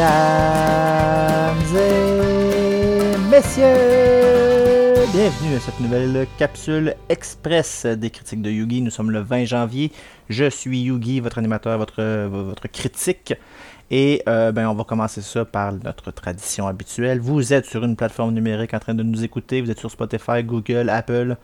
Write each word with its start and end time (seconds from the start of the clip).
Mesdames 0.00 1.76
et 1.76 3.18
messieurs, 3.30 4.94
bienvenue 5.12 5.56
à 5.56 5.60
cette 5.60 5.78
nouvelle 5.78 6.26
capsule 6.38 6.94
express 7.10 7.84
des 7.84 8.08
critiques 8.08 8.40
de 8.40 8.48
Yugi. 8.48 8.80
Nous 8.80 8.90
sommes 8.90 9.10
le 9.10 9.20
20 9.20 9.44
janvier. 9.44 9.92
Je 10.30 10.48
suis 10.48 10.80
Yugi, 10.80 11.20
votre 11.20 11.36
animateur, 11.36 11.76
votre, 11.76 12.28
votre 12.28 12.66
critique. 12.68 13.34
Et 13.90 14.22
euh, 14.26 14.52
ben, 14.52 14.68
on 14.68 14.74
va 14.74 14.84
commencer 14.84 15.20
ça 15.20 15.44
par 15.44 15.74
notre 15.74 16.12
tradition 16.12 16.66
habituelle. 16.66 17.20
Vous 17.20 17.52
êtes 17.52 17.66
sur 17.66 17.84
une 17.84 17.94
plateforme 17.94 18.32
numérique 18.32 18.72
en 18.72 18.78
train 18.78 18.94
de 18.94 19.02
nous 19.02 19.22
écouter. 19.22 19.60
Vous 19.60 19.70
êtes 19.70 19.80
sur 19.80 19.90
Spotify, 19.90 20.42
Google, 20.42 20.88
Apple, 20.88 21.36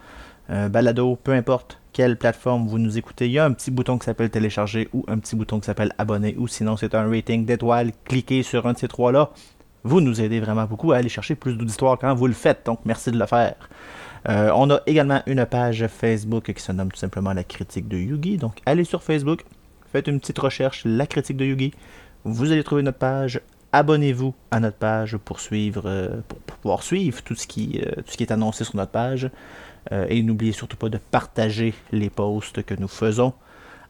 euh, 0.50 0.68
Balado, 0.68 1.16
peu 1.16 1.32
importe 1.32 1.80
quelle 1.92 2.18
plateforme 2.18 2.66
vous 2.68 2.78
nous 2.78 2.98
écoutez. 2.98 3.24
Il 3.24 3.32
y 3.32 3.38
a 3.38 3.46
un 3.46 3.52
petit 3.52 3.70
bouton 3.70 3.96
qui 3.98 4.04
s'appelle 4.04 4.28
télécharger 4.28 4.88
ou 4.92 5.04
un 5.08 5.18
petit 5.18 5.34
bouton 5.34 5.60
qui 5.60 5.66
s'appelle 5.66 5.94
abonner 5.96 6.34
ou 6.36 6.46
sinon 6.46 6.76
c'est 6.76 6.94
un 6.94 7.08
rating 7.08 7.46
d'étoiles. 7.46 7.92
Cliquez 8.04 8.42
sur 8.42 8.66
un 8.66 8.74
de 8.74 8.78
ces 8.78 8.86
trois-là. 8.86 9.30
Vous 9.82 10.02
nous 10.02 10.20
aidez 10.20 10.38
vraiment 10.40 10.66
beaucoup 10.66 10.92
à 10.92 10.96
aller 10.96 11.08
chercher 11.08 11.36
plus 11.36 11.54
d'auditoire 11.54 11.98
quand 11.98 12.14
vous 12.14 12.26
le 12.26 12.34
faites. 12.34 12.66
Donc 12.66 12.80
merci 12.84 13.10
de 13.10 13.18
le 13.18 13.24
faire. 13.24 13.54
Euh, 14.28 14.50
on 14.54 14.68
a 14.70 14.80
également 14.86 15.22
une 15.26 15.46
page 15.46 15.86
Facebook 15.86 16.52
qui 16.52 16.62
se 16.62 16.70
nomme 16.72 16.92
tout 16.92 16.98
simplement 16.98 17.32
La 17.32 17.44
critique 17.44 17.88
de 17.88 17.96
Yugi. 17.96 18.36
Donc 18.36 18.60
allez 18.66 18.84
sur 18.84 19.02
Facebook, 19.02 19.44
faites 19.90 20.06
une 20.06 20.20
petite 20.20 20.38
recherche, 20.38 20.82
La 20.84 21.06
critique 21.06 21.38
de 21.38 21.46
Yugi. 21.46 21.72
Vous 22.24 22.52
allez 22.52 22.62
trouver 22.62 22.82
notre 22.82 22.98
page. 22.98 23.40
Abonnez-vous 23.72 24.34
à 24.50 24.60
notre 24.60 24.76
page 24.76 25.16
pour 25.16 25.40
suivre, 25.40 25.84
euh, 25.86 26.20
pouvoir 26.60 26.82
suivre 26.82 27.22
tout 27.22 27.34
ce 27.34 27.46
qui 27.46 27.80
est 28.18 28.30
annoncé 28.30 28.64
sur 28.64 28.76
notre 28.76 28.92
page. 28.92 29.30
Euh, 29.92 30.06
et 30.08 30.22
n'oubliez 30.22 30.52
surtout 30.52 30.76
pas 30.76 30.88
de 30.88 30.98
partager 30.98 31.74
les 31.92 32.10
posts 32.10 32.62
que 32.62 32.74
nous 32.74 32.88
faisons 32.88 33.32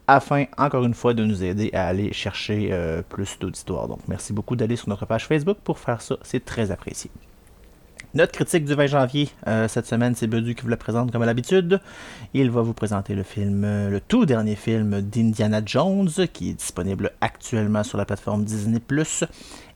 afin, 0.08 0.44
encore 0.56 0.84
une 0.84 0.94
fois, 0.94 1.14
de 1.14 1.24
nous 1.24 1.42
aider 1.42 1.70
à 1.72 1.88
aller 1.88 2.12
chercher 2.12 2.70
plus 3.08 3.40
d'auditoire. 3.40 3.88
Donc, 3.88 3.98
merci 4.06 4.32
beaucoup 4.32 4.54
d'aller 4.54 4.76
sur 4.76 4.88
notre 4.88 5.04
page 5.04 5.26
Facebook 5.26 5.58
pour 5.64 5.80
faire 5.80 6.00
ça. 6.00 6.16
C'est 6.22 6.44
très 6.44 6.70
apprécié. 6.70 7.10
Notre 8.16 8.32
critique 8.32 8.64
du 8.64 8.72
20 8.72 8.86
janvier, 8.86 9.28
euh, 9.46 9.68
cette 9.68 9.84
semaine, 9.84 10.14
c'est 10.14 10.26
Bedu 10.26 10.54
qui 10.54 10.62
vous 10.62 10.70
la 10.70 10.78
présente 10.78 11.12
comme 11.12 11.20
à 11.20 11.26
l'habitude. 11.26 11.82
Il 12.32 12.50
va 12.50 12.62
vous 12.62 12.72
présenter 12.72 13.14
le 13.14 13.22
film, 13.22 13.62
euh, 13.62 13.90
le 13.90 14.00
tout 14.00 14.24
dernier 14.24 14.54
film 14.56 15.02
d'Indiana 15.02 15.60
Jones, 15.62 16.08
qui 16.32 16.48
est 16.48 16.54
disponible 16.54 17.10
actuellement 17.20 17.82
sur 17.82 17.98
la 17.98 18.06
plateforme 18.06 18.42
Disney+. 18.44 18.80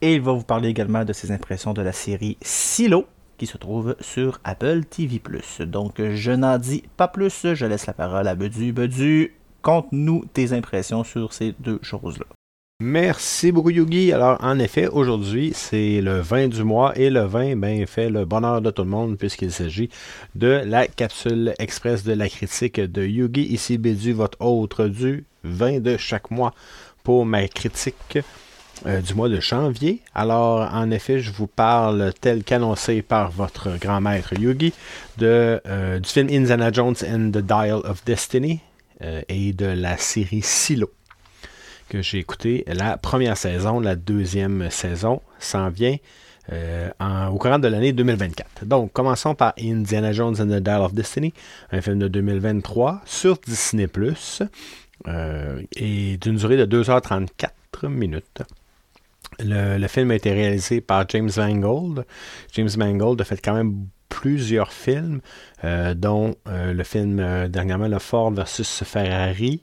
Et 0.00 0.14
il 0.14 0.22
va 0.22 0.32
vous 0.32 0.42
parler 0.42 0.70
également 0.70 1.04
de 1.04 1.12
ses 1.12 1.32
impressions 1.32 1.74
de 1.74 1.82
la 1.82 1.92
série 1.92 2.38
Silo, 2.40 3.04
qui 3.40 3.46
se 3.46 3.56
trouve 3.56 3.96
sur 4.00 4.38
Apple 4.44 4.84
TV+. 4.84 5.18
Donc, 5.60 5.94
je 5.98 6.30
n'en 6.30 6.58
dis 6.58 6.84
pas 6.98 7.08
plus, 7.08 7.54
je 7.54 7.64
laisse 7.64 7.86
la 7.86 7.94
parole 7.94 8.28
à 8.28 8.34
Bedu. 8.34 8.70
Bedu, 8.74 9.32
conte-nous 9.62 10.26
tes 10.34 10.52
impressions 10.52 11.04
sur 11.04 11.32
ces 11.32 11.54
deux 11.58 11.78
choses-là. 11.80 12.26
Merci 12.82 13.50
beaucoup 13.50 13.70
Yugi. 13.70 14.12
Alors 14.12 14.36
en 14.42 14.58
effet, 14.58 14.88
aujourd'hui 14.88 15.52
c'est 15.54 16.00
le 16.00 16.20
20 16.20 16.48
du 16.48 16.64
mois 16.64 16.98
et 16.98 17.10
le 17.10 17.24
20 17.24 17.56
ben, 17.56 17.86
fait 17.86 18.08
le 18.08 18.24
bonheur 18.24 18.62
de 18.62 18.70
tout 18.70 18.84
le 18.84 18.88
monde 18.88 19.18
puisqu'il 19.18 19.52
s'agit 19.52 19.90
de 20.34 20.62
la 20.64 20.86
capsule 20.86 21.54
express 21.58 22.04
de 22.04 22.14
la 22.14 22.28
critique 22.30 22.80
de 22.80 23.04
Yugi. 23.06 23.42
Ici 23.42 23.76
Bédu, 23.76 24.12
votre 24.12 24.40
autre 24.40 24.86
du 24.86 25.24
20 25.44 25.80
de 25.80 25.98
chaque 25.98 26.30
mois 26.30 26.54
pour 27.04 27.26
ma 27.26 27.46
critique 27.48 28.18
euh, 28.86 29.00
du 29.00 29.14
mois 29.14 29.28
de 29.28 29.40
janvier. 29.40 30.00
Alors 30.14 30.68
en 30.72 30.90
effet, 30.90 31.20
je 31.20 31.30
vous 31.30 31.46
parle 31.46 32.12
tel 32.20 32.44
qu'annoncé 32.44 33.02
par 33.02 33.30
votre 33.30 33.78
grand 33.78 34.00
maître 34.00 34.32
Yugi 34.38 34.72
de, 35.18 35.60
euh, 35.66 35.98
du 35.98 36.08
film 36.08 36.28
Indiana 36.30 36.72
Jones 36.72 36.94
and 37.06 37.30
the 37.30 37.44
Dial 37.44 37.80
of 37.84 38.04
Destiny 38.04 38.60
euh, 39.02 39.20
et 39.28 39.52
de 39.52 39.66
la 39.66 39.96
série 39.98 40.42
Silo 40.42 40.90
que 41.88 42.00
j'ai 42.02 42.18
écouté 42.18 42.64
la 42.68 42.96
première 42.96 43.36
saison, 43.36 43.80
la 43.80 43.96
deuxième 43.96 44.70
saison 44.70 45.20
s'en 45.40 45.70
vient 45.70 45.96
au 46.50 47.38
courant 47.38 47.58
de 47.60 47.68
l'année 47.68 47.92
2024. 47.92 48.64
Donc, 48.64 48.92
commençons 48.92 49.34
par 49.36 49.54
Indiana 49.60 50.12
Jones 50.12 50.34
and 50.40 50.46
the 50.46 50.62
Dial 50.62 50.82
of 50.82 50.94
Destiny, 50.94 51.32
un 51.70 51.80
film 51.80 51.98
de 51.98 52.08
2023 52.08 53.02
sur 53.04 53.38
Disney⁇ 53.38 53.86
et 55.76 56.16
d'une 56.16 56.36
durée 56.36 56.56
de 56.56 56.82
2h34 56.82 57.88
minutes. 57.88 58.42
Le, 59.44 59.86
film 59.88 60.10
a 60.10 60.14
été 60.14 60.32
réalisé 60.32 60.80
par 60.80 61.04
James 61.08 61.30
Mangold. 61.36 62.04
James 62.52 62.70
Mangold 62.76 63.20
a 63.20 63.24
fait 63.24 63.40
quand 63.42 63.54
même 63.54 63.86
plusieurs 64.08 64.72
films, 64.72 65.20
euh, 65.64 65.94
dont 65.94 66.34
le 66.46 66.82
film 66.82 67.48
dernièrement 67.48 67.88
Le 67.88 67.98
Ford 67.98 68.32
versus 68.32 68.82
Ferrari, 68.84 69.62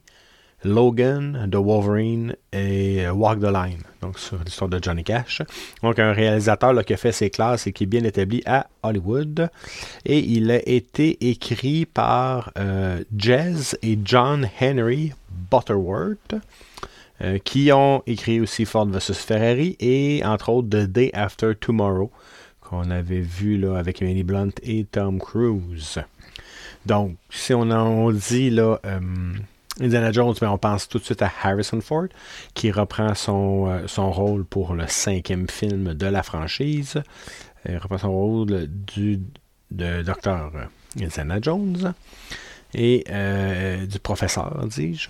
Logan, 0.63 1.47
The 1.51 1.55
Wolverine 1.55 2.35
et 2.51 3.05
euh, 3.05 3.11
Walk 3.11 3.39
the 3.39 3.51
Line, 3.51 3.83
donc 4.01 4.17
sur 4.17 4.37
l'histoire 4.43 4.69
de 4.69 4.79
Johnny 4.81 5.03
Cash. 5.03 5.41
Donc 5.83 5.99
un 5.99 6.13
réalisateur 6.13 6.83
qui 6.83 6.93
a 6.93 6.97
fait 6.97 7.11
ses 7.11 7.29
classes 7.29 7.67
et 7.67 7.73
qui 7.73 7.83
est 7.83 7.87
bien 7.87 8.03
établi 8.03 8.41
à 8.45 8.67
Hollywood. 8.81 9.49
Et 10.05 10.19
il 10.19 10.49
a 10.49 10.67
été 10.67 11.29
écrit 11.29 11.85
par 11.85 12.51
euh, 12.57 13.03
Jez 13.15 13.77
et 13.83 13.99
John 14.03 14.49
Henry 14.59 15.13
Butterworth. 15.51 16.35
Euh, 17.21 17.39
qui 17.39 17.71
ont 17.71 18.03
écrit 18.05 18.39
aussi 18.39 18.65
Ford 18.65 18.85
vs 18.85 19.13
Ferrari 19.13 19.75
et 19.79 20.21
entre 20.23 20.49
autres 20.49 20.69
The 20.69 20.85
Day 20.85 21.09
After 21.13 21.53
Tomorrow 21.59 22.11
qu'on 22.61 22.91
avait 22.91 23.21
vu 23.21 23.57
là, 23.57 23.75
avec 23.77 24.01
Emily 24.01 24.23
Blunt 24.23 24.51
et 24.61 24.83
Tom 24.83 25.19
Cruise. 25.19 25.99
Donc, 26.85 27.15
si 27.29 27.53
on 27.53 27.71
en 27.71 28.11
dit 28.11 28.49
là, 28.49 28.79
Indiana 29.79 30.11
Jones, 30.11 30.35
mais 30.41 30.47
on 30.47 30.57
pense 30.57 30.87
tout 30.87 30.99
de 30.99 31.03
suite 31.03 31.21
à 31.21 31.31
Harrison 31.43 31.81
Ford, 31.81 32.07
qui 32.53 32.71
reprend 32.71 33.13
son, 33.13 33.67
euh, 33.67 34.01
rôle 34.01 34.43
pour 34.45 34.73
le 34.73 34.87
cinquième 34.87 35.47
film 35.47 35.93
de 35.93 36.07
la 36.07 36.23
franchise. 36.23 37.01
Il 37.67 37.77
reprend 37.77 37.97
son 37.97 38.11
rôle 38.11 38.67
du 38.67 39.21
de 39.69 40.01
Dr. 40.01 40.51
Indiana 40.99 41.39
Jones 41.41 41.93
et 42.73 43.03
euh, 43.09 43.85
du 43.85 43.99
professeur, 43.99 44.65
dis-je, 44.67 45.09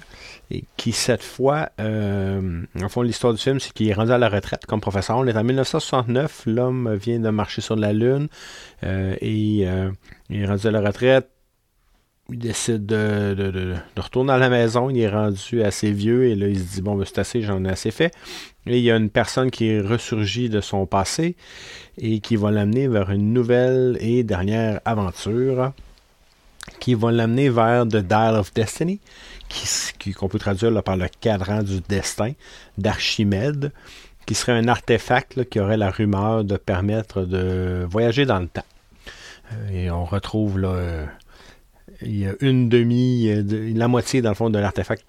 et 0.51 0.63
qui 0.77 0.91
cette 0.91 1.23
fois, 1.23 1.69
euh, 1.79 2.61
en 2.81 2.89
fond, 2.89 3.01
l'histoire 3.01 3.33
du 3.33 3.39
film, 3.39 3.59
c'est 3.59 3.73
qu'il 3.73 3.89
est 3.89 3.93
rendu 3.93 4.11
à 4.11 4.17
la 4.17 4.29
retraite 4.29 4.65
comme 4.65 4.81
professeur. 4.81 5.17
On 5.17 5.27
est 5.27 5.35
en 5.35 5.43
1969, 5.43 6.43
l'homme 6.45 6.95
vient 6.95 7.19
de 7.19 7.29
marcher 7.29 7.61
sur 7.61 7.75
la 7.75 7.93
Lune 7.93 8.27
et 8.83 9.31
il 9.31 9.63
est 9.63 10.45
rendu 10.45 10.67
à 10.67 10.71
la 10.71 10.81
retraite 10.81 11.29
il 12.29 12.39
décide 12.39 12.85
de, 12.85 13.75
retourner 13.95 14.33
à 14.33 14.37
la 14.37 14.49
maison. 14.49 14.89
Il 14.89 14.99
est 14.99 15.09
rendu 15.09 15.63
assez 15.63 15.91
vieux 15.91 16.25
et 16.25 16.35
là, 16.35 16.47
il 16.47 16.59
se 16.59 16.75
dit 16.75 16.81
Bon, 16.81 16.95
ben, 16.95 17.05
c'est 17.05 17.19
assez, 17.19 17.41
j'en 17.41 17.63
ai 17.65 17.69
assez 17.69 17.91
fait. 17.91 18.13
Et 18.65 18.77
il 18.77 18.83
y 18.83 18.91
a 18.91 18.97
une 18.97 19.09
personne 19.09 19.49
qui 19.49 19.79
ressurgit 19.79 20.49
de 20.49 20.61
son 20.61 20.85
passé 20.85 21.35
et 21.97 22.19
qui 22.19 22.35
va 22.35 22.51
l'amener 22.51 22.87
vers 22.87 23.11
une 23.11 23.33
nouvelle 23.33 23.97
et 24.01 24.23
dernière 24.23 24.81
aventure 24.83 25.71
qui 26.87 26.93
va 26.93 27.11
l'amener 27.11 27.49
vers 27.49 27.85
The 27.85 27.97
Dial 27.97 28.37
of 28.37 28.53
Destiny, 28.53 29.01
qui, 29.49 30.13
qu'on 30.13 30.29
peut 30.29 30.39
traduire 30.39 30.81
par 30.83 30.95
le 30.95 31.09
cadran 31.19 31.61
du 31.61 31.81
destin 31.81 32.31
d'Archimède, 32.77 33.73
qui 34.25 34.33
serait 34.33 34.53
un 34.53 34.69
artefact 34.69 35.49
qui 35.49 35.59
aurait 35.59 35.75
la 35.75 35.91
rumeur 35.91 36.45
de 36.45 36.55
permettre 36.55 37.23
de 37.23 37.85
voyager 37.91 38.25
dans 38.25 38.39
le 38.39 38.47
temps. 38.47 38.63
Euh, 39.51 39.69
et 39.69 39.91
on 39.91 40.05
retrouve 40.05 40.59
là, 40.59 40.69
euh, 40.69 41.05
il 42.03 42.19
y 42.19 42.25
a 42.25 42.31
une 42.39 42.69
demi, 42.69 43.27
euh, 43.27 43.43
la 43.75 43.89
moitié 43.89 44.21
dans 44.21 44.29
le 44.29 44.35
fond 44.35 44.49
de 44.49 44.57
l'artefact 44.57 45.03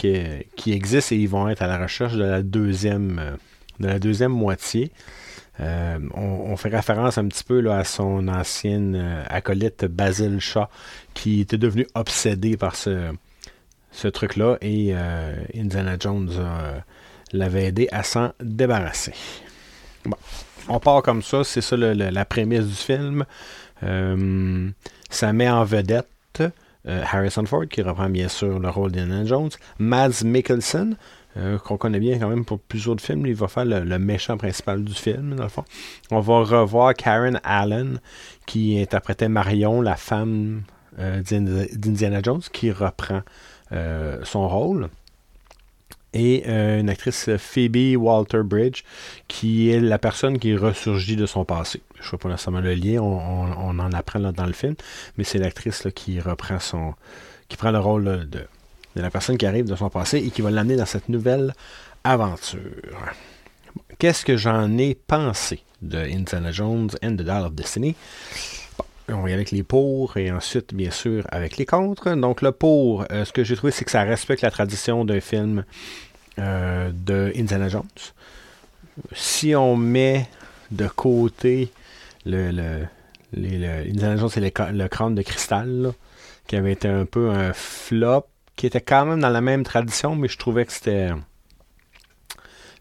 qui, 0.56 0.72
existe 0.72 1.12
et 1.12 1.16
ils 1.16 1.28
vont 1.28 1.48
être 1.48 1.63
à 1.63 1.69
la 1.69 1.78
recherche 1.78 2.15
de 2.15 2.25
la 2.25 2.42
deuxième, 2.42 3.36
de 3.78 3.86
la 3.86 4.01
deuxième 4.01 4.33
moitié. 4.33 4.91
Euh, 5.60 5.99
on, 6.15 6.57
fait 6.57 6.69
référence 6.69 7.19
un 7.19 7.27
petit 7.27 7.43
peu 7.43 7.69
à 7.72 7.84
son 7.84 8.28
ancienne 8.28 9.25
acolyte 9.28 9.84
Basil 9.84 10.39
Shaw 10.41 10.66
qui 11.15 11.41
était 11.41 11.59
devenu 11.59 11.87
obsédé 11.95 12.57
par 12.57 12.77
ce, 12.77 13.13
truc-là 14.13 14.57
et 14.60 14.95
Indiana 15.57 15.97
Jones 15.99 16.31
l'avait 17.33 17.66
aidé 17.66 17.89
à 17.91 18.05
s'en 18.05 18.33
débarrasser. 18.41 19.15
Bon, 20.05 20.16
on 20.69 20.78
part 20.78 21.03
comme 21.03 21.22
ça, 21.22 21.43
c'est 21.43 21.61
ça 21.61 21.77
la 21.77 22.25
prémisse 22.25 22.66
du 22.66 22.75
film. 22.75 23.25
ça 23.81 25.33
met 25.33 25.51
en 25.51 25.65
vedette 25.65 26.07
euh, 26.89 27.03
Harrison 27.04 27.45
Ford, 27.45 27.66
qui 27.69 27.83
reprend 27.83 28.09
bien 28.09 28.28
sûr 28.28 28.59
le 28.59 28.71
rôle 28.71 28.93
d'Indiana 28.93 29.25
Jones, 29.25 29.51
Mads 29.78 30.25
Mikkelsen, 30.25 30.97
euh, 31.39 31.59
qu'on 31.59 31.77
connaît 31.77 32.01
bien 32.01 32.19
quand 32.19 32.29
même 32.29 32.45
pour 32.45 32.59
plusieurs 32.59 32.95
autres 32.95 33.05
films. 33.05 33.27
Il 33.27 33.35
va 33.35 33.49
faire 33.49 33.65
le, 33.65 33.99
méchant 33.99 34.37
principal 34.37 34.85
du 34.85 34.95
film, 34.95 35.37
dans 35.37 35.45
le 35.45 35.49
fond. 35.49 35.65
On 36.11 36.21
va 36.21 36.41
revoir 36.41 36.95
Karen 36.95 37.41
Allen, 37.45 38.01
qui 38.47 38.81
interprétait 38.81 39.29
Marion, 39.29 39.81
la 39.81 39.97
femme 39.97 40.63
euh, 40.99 41.23
d'Indiana 41.23 42.21
Jones, 42.23 42.43
qui 42.53 42.71
reprend 42.71 43.23
son 44.25 44.49
rôle 44.49 44.89
et 46.15 46.45
euh, 46.47 46.81
une 46.81 46.89
actrice 46.89 47.31
Phoebe 47.37 47.97
Walter-Bridge, 47.97 48.83
qui 49.27 49.71
est 49.71 49.81
la 49.81 49.99
personne 49.99 50.39
qui 50.39 50.57
ressurgit 50.57 51.17
de 51.17 51.27
son 51.27 51.45
passé. 51.45 51.83
Je 52.01 52.07
ne 52.07 52.11
sais 52.11 52.17
pas 52.17 52.29
nécessairement 52.29 52.61
le 52.61 52.75
lien, 52.75 53.01
on, 53.01 53.79
en 53.79 53.93
apprend 53.93 54.21
dans 54.21 54.47
le 54.47 54.53
film, 54.53 54.75
mais 55.17 55.25
c'est 55.25 55.39
l'actrice 55.39 55.87
qui 55.95 56.21
reprend 56.21 56.59
son. 56.59 56.95
qui 57.49 57.57
prend 57.57 57.71
le 57.71 57.79
rôle 57.79 58.29
de, 58.29 58.47
de, 58.98 59.03
la 59.03 59.10
personne 59.10 59.39
qui 59.39 59.47
arrive 59.47 59.66
de 59.66 59.77
son 59.77 59.91
passé 59.91 60.18
et 60.18 60.30
qui 60.30 60.42
va 60.42 60.50
l'amener 60.50 60.77
dans 60.77 60.86
cette 60.86 61.09
nouvelle 61.09 61.54
aventure. 62.04 62.60
qu'est-ce 63.98 64.24
que 64.24 64.36
j'en 64.36 64.77
ai 64.78 64.95
pensé 64.95 65.60
de 65.83 65.98
Indiana 65.98 66.53
Jones 66.53 66.91
and 67.03 67.12
the 67.16 67.22
Dial 67.22 67.45
of 67.45 67.54
Destiny? 67.54 67.95
on 69.10 69.22
va 69.22 69.30
y 69.30 69.33
aller 69.33 69.34
avec 69.34 69.50
les 69.50 69.62
pour 69.62 70.16
et 70.16 70.30
ensuite, 70.30 70.74
bien 70.74 70.91
sûr, 70.91 71.24
avec 71.30 71.56
les 71.56 71.66
contre. 71.66 72.15
Donc, 72.15 72.42
le 72.42 72.53
pour, 72.53 73.04
euh, 73.10 73.24
ce 73.24 73.33
que 73.33 73.45
j'ai 73.45 73.56
trouvé, 73.56 73.72
c'est 73.72 73.84
que 73.84 73.91
ça 73.91 74.03
respecte 74.03 74.42
la 74.42 74.50
tradition 74.50 75.04
d'un 75.04 75.21
film 75.21 75.65
euh, 76.39 76.91
de 76.92 77.33
Indiana 77.36 77.68
Jones. 77.68 77.84
Si 79.12 79.54
on 79.54 79.77
met 79.77 80.28
de 80.71 80.89
côté 80.89 81.71
le, 82.27 82.84
Indiana 83.36 84.16
Jones, 84.16 84.28
c'est 84.28 84.41
le, 84.41 84.89
crâne 84.89 85.15
de 85.15 85.22
cristal, 85.22 85.92
qui 86.47 86.56
avait 86.56 86.72
été 86.72 86.89
un 86.89 87.04
peu 87.04 87.30
un 87.30 87.53
flop, 87.53 88.27
qui 88.59 88.66
était 88.66 88.81
quand 88.81 89.07
même 89.07 89.21
dans 89.21 89.31
la 89.31 89.41
même 89.41 89.63
tradition, 89.63 90.16
mais 90.16 90.28
je 90.28 90.37
trouvais 90.37 90.66
que 90.66 90.72
c'était 90.72 91.10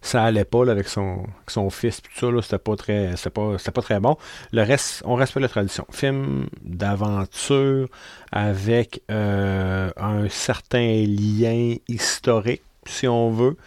ça 0.01 0.23
allait 0.23 0.45
pas 0.45 0.69
avec, 0.69 0.87
son, 0.87 1.27
son 1.47 1.69
fils 1.69 2.01
tout 2.01 2.09
ça, 2.13 2.41
c'était 2.41 2.57
pas 2.57 2.75
très 2.75 3.13
pas, 3.33 3.57
pas 3.57 3.81
très 3.81 3.99
bon. 3.99 4.17
Le 4.51 4.63
reste, 4.63 5.03
on 5.05 5.15
respecte 5.15 5.41
la 5.41 5.49
tradition. 5.49 5.85
Film 5.91 6.47
d'aventure 6.63 7.89
avec 8.31 9.01
euh, 9.11 9.91
un 9.97 10.29
certain 10.29 11.05
lien 11.05 11.75
historique, 11.87 12.63
si 12.85 13.07
on 13.07 13.29
veut. 13.31 13.57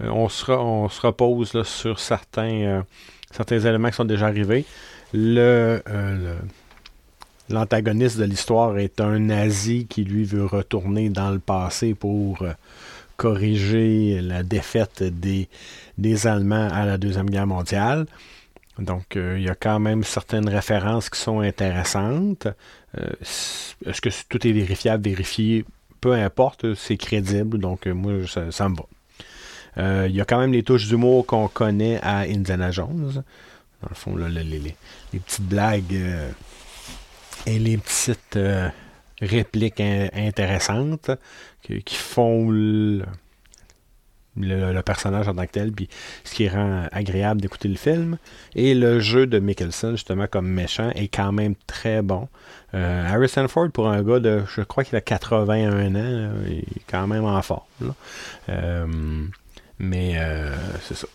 Euh, 0.00 0.08
on, 0.08 0.28
se, 0.28 0.50
on 0.52 0.88
se 0.88 1.00
repose 1.00 1.62
sur 1.64 1.98
certains, 1.98 2.62
euh, 2.62 2.82
certains 3.30 3.58
éléments 3.58 3.90
qui 3.90 3.96
sont 3.96 4.04
déjà 4.04 4.26
arrivés. 4.26 4.64
Le, 5.12 5.82
l'antagoniste 7.48 8.18
de 8.18 8.24
l'histoire 8.24 8.78
est 8.78 9.00
un 9.00 9.18
nazi 9.18 9.86
qui 9.86 10.04
lui 10.04 10.24
veut 10.24 10.44
retourner 10.44 11.08
dans 11.08 11.30
le 11.30 11.38
passé 11.38 11.94
pour 11.94 12.44
corriger 13.16 14.20
la 14.20 14.42
défaite 14.42 15.02
des, 15.02 15.48
des 15.98 16.26
Allemands 16.26 16.68
à 16.72 16.86
la 16.86 16.98
Deuxième 16.98 17.28
Guerre 17.28 17.46
mondiale. 17.46 18.06
Donc, 18.78 19.16
euh, 19.16 19.36
il 19.38 19.44
y 19.44 19.48
a 19.48 19.54
quand 19.54 19.80
même 19.80 20.04
certaines 20.04 20.48
références 20.48 21.10
qui 21.10 21.18
sont 21.20 21.40
intéressantes. 21.40 22.46
Euh, 22.96 23.10
est-ce 23.84 24.00
que 24.00 24.08
tout 24.28 24.46
est 24.46 24.52
vérifiable, 24.52 25.04
vérifié? 25.04 25.64
Peu 26.00 26.12
importe, 26.12 26.74
c'est 26.74 26.96
crédible, 26.96 27.58
donc 27.58 27.86
euh, 27.86 27.92
moi, 27.92 28.12
ça, 28.28 28.68
me 28.68 28.76
va. 28.76 30.06
il 30.06 30.14
y 30.14 30.20
a 30.20 30.24
quand 30.24 30.38
même 30.38 30.52
les 30.52 30.62
touches 30.62 30.86
d'humour 30.86 31.26
qu'on 31.26 31.48
connaît 31.48 31.98
à 32.02 32.18
Indiana 32.18 32.70
Jones. 32.70 33.24
Dans 33.82 33.88
le 33.88 33.94
fond, 33.94 34.16
les, 34.16 34.76
petites 35.12 35.42
blagues 35.42 35.96
et 37.46 37.58
les 37.58 37.76
petites 37.76 38.38
répliques 39.20 39.80
intéressantes 39.80 41.10
qui, 41.62 41.94
font 41.94 42.50
le, 42.50 43.04
personnage 44.84 45.28
en 45.28 45.34
tant 45.34 45.46
que 45.46 45.52
tel, 45.52 45.72
puis 45.72 45.88
ce 46.24 46.34
qui 46.34 46.48
rend 46.48 46.86
agréable 46.92 47.40
d'écouter 47.40 47.68
le 47.68 47.76
film. 47.76 48.18
Et 48.54 48.74
le 48.74 49.00
jeu 49.00 49.26
de 49.26 49.38
Mickelson, 49.38 49.92
justement, 49.92 50.26
comme 50.26 50.48
méchant, 50.48 50.90
est 50.90 51.08
quand 51.08 51.32
même 51.32 51.54
très 51.66 52.02
bon. 52.02 52.28
Euh, 52.74 53.06
Harrison 53.06 53.48
Ford, 53.48 53.70
pour 53.70 53.88
un 53.88 54.02
gars 54.02 54.20
de, 54.20 54.42
je 54.54 54.62
crois 54.62 54.84
qu'il 54.84 54.96
a 54.96 55.00
81 55.00 55.94
ans, 55.94 56.32
il 56.46 56.58
est 56.58 56.64
quand 56.86 57.06
même 57.06 57.24
en 57.24 57.40
forme. 57.42 57.94
Euh, 58.48 58.86
mais 59.78 60.14
euh, 60.16 60.54
c'est 60.82 60.96
ça. 60.96 61.06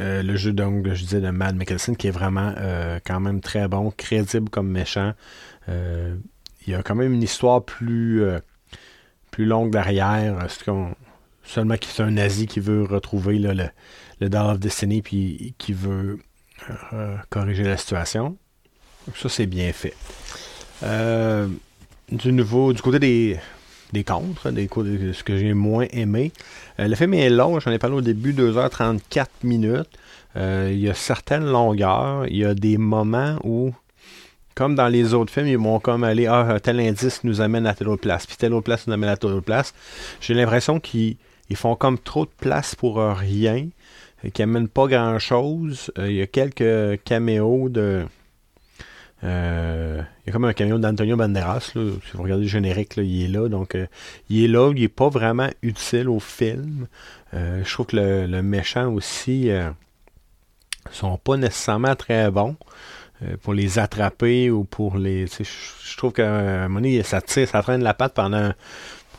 Le 0.00 0.36
jeu 0.36 0.52
donc, 0.52 0.88
je 0.88 1.02
disais, 1.02 1.20
de 1.20 1.30
Matt 1.30 1.54
Mickelson, 1.54 1.94
qui 1.94 2.08
est 2.08 2.12
vraiment 2.12 2.54
quand 3.04 3.20
même 3.20 3.40
très 3.40 3.68
bon, 3.68 3.90
crédible 3.90 4.48
comme 4.48 4.68
méchant. 4.68 5.12
il 5.68 6.68
y 6.68 6.74
a 6.74 6.82
quand 6.82 6.94
même 6.94 7.12
une 7.12 7.22
histoire 7.22 7.64
plus 7.64 8.24
plus 9.30 9.46
longue 9.46 9.70
derrière. 9.70 10.46
Seulement 11.42 11.76
que 11.76 11.86
c'est 11.86 12.02
un 12.02 12.10
nazi 12.10 12.46
qui 12.46 12.60
veut 12.60 12.84
retrouver 12.84 13.38
le, 13.38 13.54
le 14.20 14.28
Doll 14.28 14.46
of 14.46 14.60
Destiny 14.60 15.02
puis 15.02 15.54
qui 15.58 15.72
veut 15.72 16.18
euh, 16.92 17.16
corriger 17.30 17.64
la 17.64 17.76
situation. 17.76 18.36
Ça, 19.16 19.28
c'est 19.28 19.46
bien 19.46 19.72
fait. 19.72 19.94
Euh, 20.82 21.48
du 22.10 22.32
nouveau, 22.32 22.72
du 22.72 22.82
côté 22.82 22.98
des, 22.98 23.38
des 23.92 24.04
contres, 24.04 24.50
des, 24.50 24.68
ce 24.68 25.22
que 25.24 25.36
j'ai 25.36 25.54
moins 25.54 25.86
aimé. 25.90 26.32
Euh, 26.78 26.88
le 26.88 26.94
film 26.94 27.14
est 27.14 27.30
long, 27.30 27.60
j'en 27.60 27.70
ai 27.70 27.78
parlé 27.78 27.96
au 27.96 28.00
début, 28.00 28.32
2h34 28.32 29.26
minutes. 29.44 29.88
il 30.36 30.78
y 30.78 30.88
a 30.88 30.94
certaines 30.94 31.44
longueurs. 31.44 32.26
Il 32.26 32.36
y 32.36 32.44
a 32.44 32.54
des 32.54 32.78
moments 32.78 33.36
où 33.44 33.72
comme 34.54 34.74
dans 34.74 34.88
les 34.88 35.14
autres 35.14 35.32
films, 35.32 35.46
ils 35.46 35.56
vont 35.56 35.80
comme 35.80 36.04
aller, 36.04 36.26
ah, 36.26 36.58
tel 36.62 36.80
indice 36.80 37.24
nous 37.24 37.40
amène 37.40 37.66
à 37.66 37.74
telle 37.74 37.88
autre 37.88 38.02
place, 38.02 38.26
puis 38.26 38.36
telle 38.36 38.52
autre 38.52 38.64
place 38.64 38.86
nous 38.86 38.92
amène 38.92 39.08
à 39.08 39.16
telle 39.16 39.30
autre 39.30 39.44
place. 39.44 39.72
J'ai 40.20 40.34
l'impression 40.34 40.80
qu'ils 40.80 41.16
font 41.54 41.76
comme 41.76 41.98
trop 41.98 42.26
de 42.26 42.30
place 42.38 42.74
pour 42.74 42.98
rien, 42.98 43.68
qu'ils 44.32 44.46
n'amènent 44.46 44.68
pas 44.68 44.86
grand-chose. 44.86 45.90
Euh, 45.98 46.10
il 46.10 46.16
y 46.16 46.22
a 46.22 46.26
quelques 46.26 47.02
caméos 47.04 47.68
de... 47.68 48.04
Euh, 50.20 50.26
il 50.26 50.26
y 50.26 50.30
a 50.30 50.32
comme 50.32 50.44
un 50.44 50.52
caméo 50.52 50.78
d'Antonio 50.78 51.16
Banderas, 51.16 51.72
si 51.72 51.78
vous 51.78 52.22
regardez 52.22 52.44
le 52.44 52.48
générique, 52.48 52.96
il 52.96 53.24
est 53.24 53.28
là. 53.28 53.48
Donc, 53.48 53.74
euh, 53.74 53.86
il 54.28 54.44
est 54.44 54.48
là, 54.48 54.70
il 54.74 54.80
n'est 54.80 54.88
pas 54.88 55.08
vraiment 55.08 55.48
utile 55.62 56.08
au 56.08 56.20
film. 56.20 56.86
je 57.32 57.72
trouve 57.72 57.86
que 57.86 57.96
le, 57.96 58.42
méchant 58.42 58.92
aussi 58.92 59.50
sont 60.90 61.18
pas 61.18 61.36
nécessairement 61.36 61.94
très 61.94 62.30
bons. 62.30 62.56
Euh, 63.22 63.36
pour 63.42 63.52
les 63.52 63.78
attraper 63.78 64.50
ou 64.50 64.64
pour 64.64 64.96
les. 64.96 65.26
Je 65.26 65.96
trouve 65.96 66.12
qu'à 66.12 66.32
un 66.32 66.68
moment 66.68 66.80
donné, 66.80 67.02
ça 67.02 67.20
tire, 67.20 67.46
ça 67.48 67.62
traîne 67.62 67.82
la 67.82 67.92
patte 67.92 68.14
pendant 68.14 68.52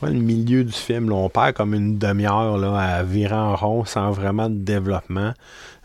le 0.02 0.10
milieu 0.10 0.64
du 0.64 0.72
film. 0.72 1.12
on 1.12 1.28
perd 1.28 1.52
comme 1.52 1.74
une 1.74 1.98
demi-heure 1.98 2.58
là, 2.58 2.76
à 2.76 3.02
virer 3.04 3.36
en 3.36 3.54
rond 3.54 3.84
sans 3.84 4.10
vraiment 4.10 4.50
de 4.50 4.56
développement. 4.56 5.34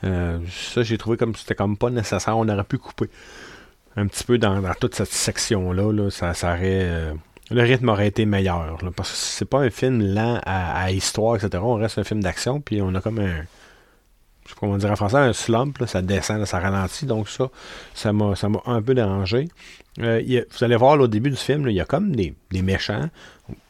Euh, 0.04 0.40
ça, 0.50 0.82
j'ai 0.82 0.98
trouvé 0.98 1.18
comme 1.18 1.36
c'était 1.36 1.54
comme 1.54 1.78
pas 1.78 1.92
nécessaire. 1.92 2.36
On 2.36 2.50
aurait 2.50 2.64
pu 2.64 2.80
couper 2.80 3.10
un 3.98 4.08
petit 4.08 4.24
peu 4.24 4.38
dans, 4.38 4.62
toute 4.80 4.96
cette 4.96 5.12
section-là. 5.12 5.92
Là, 5.92 6.10
ça, 6.10 6.34
ça 6.34 6.54
aurait. 6.54 6.84
Euh, 6.84 7.14
le 7.50 7.62
rythme 7.64 7.90
aurait 7.90 8.08
été 8.08 8.26
meilleur. 8.26 8.78
parce 8.96 9.12
que 9.12 9.18
c'est 9.18 9.46
pas 9.46 9.60
un 9.60 9.70
film 9.70 10.02
lent 10.02 10.40
à, 10.46 10.92
histoire, 10.92 11.36
etc. 11.36 11.62
On 11.64 11.76
reste 11.76 11.98
un 11.98 12.04
film 12.04 12.22
d'action, 12.22 12.62
puis 12.62 12.82
on 12.82 12.94
a 12.96 13.02
comme 13.02 13.20
un 13.20 13.44
je 14.46 14.52
sais 14.52 14.56
pas 14.56 14.60
comment 14.62 14.78
dire 14.78 14.92
en 14.92 14.96
français, 14.96 15.18
un 15.18 15.34
slump, 15.34 15.84
ça 15.88 16.02
descend, 16.02 16.46
ça 16.46 16.60
ralentit. 16.60 17.06
Donc 17.06 17.28
ça, 17.28 17.50
ça 17.94 18.14
m'a, 18.14 18.34
un 18.66 18.82
peu 18.82 18.94
dérangé. 18.94 19.50
Euh, 20.00 20.22
vous 20.26 20.64
allez 20.64 20.78
voir 20.78 20.98
au 20.98 21.08
début 21.08 21.30
du 21.30 21.36
film, 21.36 21.68
il 21.68 21.76
y 21.76 21.82
a 21.82 21.86
comme 21.86 22.16
des, 22.16 22.34
méchants. 22.54 23.10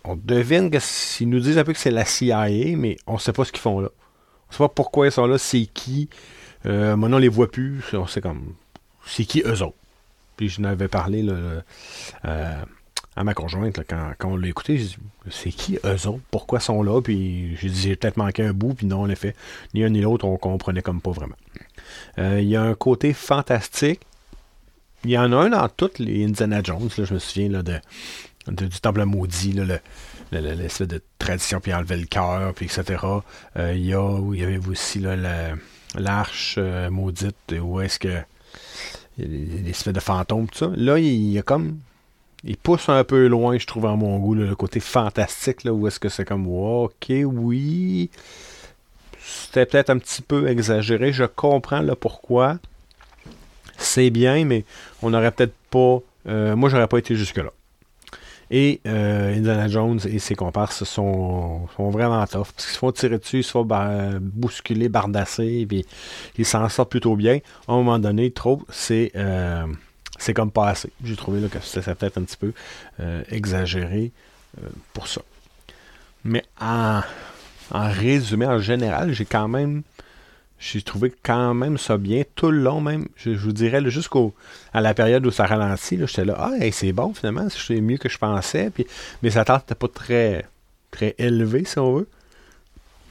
On, 0.03 0.15
devine 0.15 0.69
qu'ils 0.69 1.29
nous 1.29 1.39
disent 1.39 1.57
un 1.57 1.63
peu 1.63 1.73
que 1.73 1.79
c'est 1.79 1.89
la 1.89 2.05
CIA, 2.05 2.75
mais 2.77 2.97
on 3.07 3.17
sait 3.17 3.33
pas 3.33 3.43
ce 3.43 3.51
qu'ils 3.51 3.61
font 3.61 3.79
là. 3.79 3.89
On 4.49 4.51
sait 4.51 4.59
pas 4.59 4.69
pourquoi 4.69 5.07
ils 5.07 5.11
sont 5.11 5.25
là, 5.25 5.39
c'est 5.39 5.65
qui. 5.65 6.09
Euh, 6.67 6.95
maintenant, 6.95 7.17
on 7.17 7.21
les 7.21 7.27
voit 7.27 7.49
plus. 7.49 7.83
C'est 8.07 8.21
comme. 8.21 8.53
C'est 9.07 9.25
qui 9.25 9.41
eux 9.45 9.63
autres. 9.63 9.77
Puis 10.37 10.49
je 10.49 10.61
n'avais 10.61 10.87
parlé 10.87 11.25
euh, 11.27 11.61
à 13.15 13.23
ma 13.23 13.33
conjointe, 13.33 13.79
quand, 13.89 14.13
on 14.23 14.37
l'a 14.37 14.47
écouté, 14.47 14.77
dit 14.77 14.95
c'est 15.29 15.49
qui 15.49 15.79
eux 15.83 16.07
autres? 16.07 16.21
Pourquoi 16.29 16.59
sont 16.59 16.83
là? 16.83 17.01
Puis 17.01 17.57
j'ai 17.57 17.69
dit 17.69 17.81
j'ai 17.81 17.95
peut-être 17.95 18.17
manqué 18.17 18.43
un 18.43 18.53
bout, 18.53 18.75
puis 18.75 18.85
non, 18.85 19.01
en 19.01 19.09
effet, 19.09 19.35
ni 19.73 19.83
un 19.83 19.89
ni 19.89 20.01
l'autre, 20.01 20.25
on 20.25 20.37
comprenait 20.37 20.83
comme 20.83 21.01
pas 21.01 21.11
vraiment. 21.11 21.35
Euh, 22.19 22.39
il 22.39 22.47
y 22.47 22.55
a 22.55 22.61
un 22.61 22.75
côté 22.75 23.13
fantastique. 23.13 24.01
Il 25.03 25.11
y 25.11 25.17
en 25.17 25.31
a 25.33 25.35
un 25.37 25.49
dans 25.49 25.67
toutes 25.69 25.99
les 25.99 26.23
Indiana 26.23 26.61
Jones, 26.63 26.89
je 26.95 27.13
me 27.13 27.19
souviens 27.19 27.49
de, 27.49 27.79
du 28.47 28.79
temple 28.79 29.05
maudit, 29.05 29.53
là, 29.53 29.79
l'espèce 30.31 30.87
de 30.87 31.01
tradition, 31.17 31.59
puis 31.59 31.73
enlever 31.73 31.97
le 31.97 32.05
cœur, 32.05 32.53
puis 32.53 32.65
etc. 32.65 33.03
Euh, 33.57 33.73
il, 33.75 33.85
y 33.85 33.93
a, 33.93 34.19
y 34.33 34.43
avait 34.43 34.59
aussi 34.67 35.03
l'arche 35.95 36.59
maudite, 36.91 37.55
où 37.59 37.81
est-ce 37.81 37.97
que 37.97 38.21
l'espèce 39.17 39.93
de 39.93 39.99
fantôme, 39.99 40.47
tout 40.47 40.57
ça. 40.57 40.71
Là, 40.75 40.99
il 40.99 41.31
y 41.31 41.39
a 41.39 41.41
comme 41.41 41.77
il 42.43 42.57
pousse 42.57 42.89
un 42.89 43.03
peu 43.03 43.27
loin, 43.27 43.57
je 43.57 43.65
trouve, 43.65 43.85
à 43.85 43.95
mon 43.95 44.17
goût, 44.19 44.35
le 44.35 44.55
côté 44.55 44.79
fantastique, 44.79 45.63
là, 45.63 45.73
où 45.73 45.87
est-ce 45.87 45.99
que 45.99 46.09
c'est 46.09 46.25
comme, 46.25 46.47
ok, 46.47 47.11
oui, 47.25 48.09
c'était 49.19 49.65
peut-être 49.65 49.89
un 49.89 49.97
petit 49.97 50.21
peu 50.21 50.47
exagéré, 50.47 51.11
je 51.11 51.25
comprends 51.25 51.81
le 51.81 51.95
pourquoi, 51.95 52.57
c'est 53.77 54.09
bien, 54.09 54.45
mais 54.45 54.65
on 55.01 55.09
n'aurait 55.09 55.31
peut-être 55.31 55.55
pas, 55.69 55.99
euh, 56.27 56.55
moi, 56.55 56.69
j'aurais 56.69 56.87
pas 56.87 56.99
été 56.99 57.15
jusque-là. 57.15 57.51
Et 58.49 58.79
euh, 58.87 59.35
Indiana 59.35 59.67
Jones 59.67 59.99
et 60.05 60.19
ses 60.19 60.35
comparses 60.35 60.83
sont, 60.83 61.67
sont 61.75 61.89
vraiment 61.89 62.25
tough. 62.25 62.51
Parce 62.55 62.65
qu'ils 62.65 62.73
se 62.73 62.77
font 62.77 62.91
tirer 62.91 63.17
dessus, 63.17 63.39
ils 63.39 63.43
se 63.43 63.51
font 63.51 63.67
bousculer, 64.21 64.89
bardasser, 64.89 65.65
puis 65.67 65.85
ils 66.37 66.45
s'en 66.45 66.67
sortent 66.69 66.91
plutôt 66.91 67.15
bien. 67.15 67.39
À 67.67 67.73
un 67.73 67.75
moment 67.75 67.99
donné, 67.99 68.31
trop, 68.31 68.61
c'est 68.69 69.11
euh, 69.15 69.65
c'est 70.17 70.33
comme 70.33 70.51
pas 70.51 70.69
assez. 70.69 70.91
J'ai 71.03 71.15
trouvé 71.15 71.45
que 71.47 71.57
c'était 71.61 71.93
peut-être 71.93 72.17
un 72.17 72.23
petit 72.23 72.37
peu 72.37 72.53
euh, 72.99 73.23
exagéré 73.29 74.11
pour 74.93 75.07
ça. 75.07 75.21
Mais 76.23 76.43
en, 76.59 77.01
résumé, 77.71 78.45
en 78.45 78.59
général, 78.59 79.13
j'ai 79.13 79.25
quand 79.25 79.47
même. 79.47 79.83
J'ai 80.59 80.81
trouvé 80.81 81.13
quand 81.23 81.53
même 81.53 81.77
ça 81.77 81.97
bien 81.97 82.23
tout 82.35 82.49
le 82.49 82.59
long, 82.59 82.81
même. 82.81 83.07
Je, 83.15 83.29
vous 83.31 83.53
dirais 83.53 83.81
jusqu'au 83.91 84.33
à 84.73 84.81
la 84.81 84.93
période 84.93 85.25
où 85.25 85.31
ça 85.31 85.45
ralentit. 85.45 85.99
J'étais 85.99 86.25
là, 86.25 86.35
ah, 86.39 86.71
c'est 86.71 86.93
bon 86.93 87.13
finalement, 87.13 87.47
c'est 87.49 87.79
mieux 87.79 87.97
que 87.97 88.09
je 88.09 88.17
pensais. 88.17 88.71
Puis, 88.71 88.87
mes 89.21 89.37
attentes 89.37 89.63
n'étaient 89.63 89.75
pas 89.75 89.87
très, 89.87 90.45
très 90.89 91.13
élevées, 91.19 91.65
si 91.65 91.77
on 91.77 91.97
veut. 91.97 92.07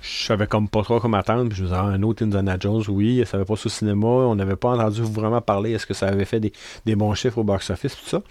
je 0.02 0.26
savais 0.26 0.48
comme 0.48 0.68
pas 0.68 0.82
trop 0.82 0.98
comment 0.98 1.18
attendre. 1.18 1.48
Puis 1.48 1.58
je 1.58 1.62
me 1.62 1.68
disais, 1.68 1.78
ah, 1.80 1.84
un 1.84 2.02
autre 2.02 2.24
Indiana 2.24 2.56
Jones, 2.58 2.82
oui, 2.88 3.22
ça 3.24 3.36
avait 3.36 3.46
pas 3.46 3.54
au 3.54 3.68
cinéma. 3.68 4.06
On 4.06 4.34
n'avait 4.34 4.56
pas 4.56 4.70
entendu 4.70 5.02
vraiment 5.02 5.40
parler. 5.40 5.72
Est-ce 5.72 5.86
que 5.86 5.94
ça 5.94 6.08
avait 6.08 6.24
fait 6.24 6.40
des, 6.40 6.96
bons 6.96 7.14
chiffres 7.14 7.38
au 7.38 7.44
box-office, 7.44 7.96
tout 7.96 8.08
ça. 8.08 8.22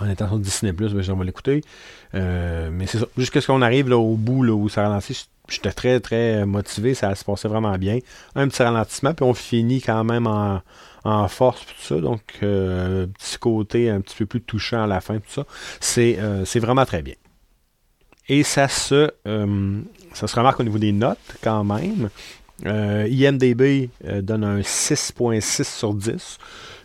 En 0.00 0.08
étant 0.08 0.28
sur 0.28 0.38
Disney, 0.38 0.72
ben, 0.72 0.90
on 1.10 1.16
va 1.16 1.24
l'écouter. 1.24 1.62
Euh, 2.14 2.70
mais 2.72 2.86
c'est 2.86 2.98
ça. 2.98 3.06
Jusqu'à 3.16 3.40
ce 3.40 3.46
qu'on 3.46 3.62
arrive 3.62 3.88
là, 3.88 3.96
au 3.96 4.14
bout 4.14 4.42
là, 4.42 4.52
où 4.52 4.68
ça 4.68 4.82
ralentit, 4.82 5.28
j'étais 5.48 5.72
très, 5.72 6.00
très 6.00 6.44
motivé. 6.46 6.94
Ça 6.94 7.14
se 7.14 7.24
passait 7.24 7.48
vraiment 7.48 7.76
bien. 7.78 7.98
Un 8.34 8.48
petit 8.48 8.62
ralentissement, 8.62 9.14
puis 9.14 9.24
on 9.24 9.34
finit 9.34 9.80
quand 9.80 10.04
même 10.04 10.26
en, 10.26 11.28
force, 11.28 11.64
tout 11.64 11.82
ça. 11.82 12.00
Donc, 12.00 12.20
euh, 12.42 13.06
petit 13.06 13.38
côté 13.38 13.88
un 13.88 14.00
petit 14.00 14.16
peu 14.16 14.26
plus 14.26 14.42
touchant 14.42 14.84
à 14.84 14.86
la 14.86 15.00
fin, 15.00 15.16
tout 15.16 15.30
ça. 15.30 15.44
C'est 15.80 16.18
euh, 16.18 16.44
vraiment 16.56 16.84
très 16.84 17.02
bien. 17.02 17.14
Et 18.28 18.42
ça 18.42 18.68
se, 18.68 19.10
ça 20.12 20.26
se 20.26 20.36
remarque 20.36 20.60
au 20.60 20.64
niveau 20.64 20.78
des 20.78 20.92
notes 20.92 21.18
quand 21.42 21.64
même. 21.64 22.10
IMDB 22.62 23.88
donne 24.20 24.44
un 24.44 24.60
6.6 24.60 25.64
sur 25.64 25.94
10, 25.94 26.38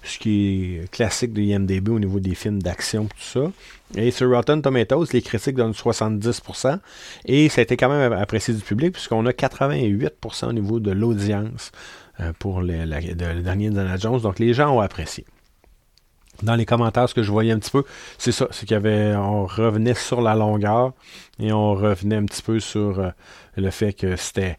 ce 0.04 0.20
qui 0.20 0.78
est 0.80 0.92
classique 0.92 1.34
de 1.34 1.42
IMDB 1.42 1.90
au 1.90 2.00
niveau 2.00 2.20
des 2.20 2.36
films 2.36 2.62
d'action 2.62 3.06
tout 3.06 3.18
ça. 3.20 3.52
Et 3.96 4.12
sur 4.12 4.30
Rotten 4.30 4.62
Tomatoes, 4.62 5.06
les 5.14 5.22
critiques 5.22 5.56
donnent 5.56 5.72
70%. 5.72 6.80
Et 7.26 7.50
ça 7.50 7.62
a 7.62 7.64
été 7.64 7.78
quand 7.78 7.90
même 7.90 8.12
apprécié 8.14 8.54
du 8.54 8.62
public, 8.62 8.94
puisqu'on 8.94 9.26
a 9.26 9.32
88% 9.32 10.48
au 10.48 10.54
niveau 10.54 10.80
de 10.80 10.92
l'audience 10.92 11.72
pour 12.40 12.62
le 12.62 12.86
dernier 13.44 13.68
Indiana 13.68 13.98
Jones. 13.98 14.20
Donc 14.20 14.40
les 14.40 14.54
gens 14.54 14.76
ont 14.76 14.82
apprécié 14.82 15.26
dans 16.42 16.56
les 16.56 16.66
commentaires, 16.66 17.08
ce 17.08 17.14
que 17.14 17.24
je 17.24 17.32
voyais 17.32 17.52
un 17.52 17.60
petit 17.60 17.72
peu, 17.72 17.84
c'est 18.18 18.32
ça, 18.32 18.48
c'est 18.52 18.66
qu'il 18.66 18.74
y 18.74 18.78
avait, 18.78 19.16
on 19.16 19.46
revenait 19.46 19.94
sur 19.94 20.22
la 20.22 20.36
longueur 20.36 20.94
et 21.40 21.52
on 21.52 21.74
revenait 21.74 22.16
un 22.16 22.26
petit 22.26 22.42
peu 22.42 22.60
sur 22.60 23.00
euh, 23.00 23.10
le 23.56 23.70
fait 23.70 23.94
que 23.94 24.16
c'était, 24.16 24.58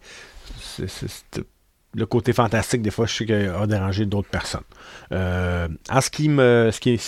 le 1.95 2.07
côté 2.07 2.33
fantastique, 2.33 2.83
des 2.83 2.91
fois, 2.91 3.07
je 3.07 3.15
sais 3.15 3.27
qu'il 3.27 3.35
a 3.35 3.67
dérangé 3.67 4.07
d'autres 4.07 4.29
personnes. 4.29 4.65
Euh, 5.13 5.69
en 5.91 6.01
ce 6.01 6.11
qui 6.11 6.29
me, 6.29 6.71
ce 6.73 6.81
qui, 6.81 7.01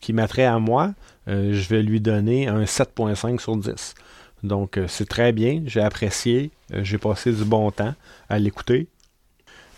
qui 0.00 0.12
m'attrait 0.12 0.44
à 0.44 0.58
moi, 0.58 0.92
euh, 1.28 1.52
je 1.52 1.68
vais 1.68 1.82
lui 1.82 2.00
donner 2.00 2.48
un 2.48 2.64
7.5 2.64 3.40
sur 3.40 3.56
10. 3.56 3.94
Donc, 4.42 4.80
c'est 4.88 5.08
très 5.08 5.32
bien, 5.32 5.62
j'ai 5.66 5.82
apprécié, 5.82 6.50
j'ai 6.72 6.96
passé 6.96 7.32
du 7.32 7.44
bon 7.44 7.70
temps 7.70 7.94
à 8.30 8.38
l'écouter 8.38 8.88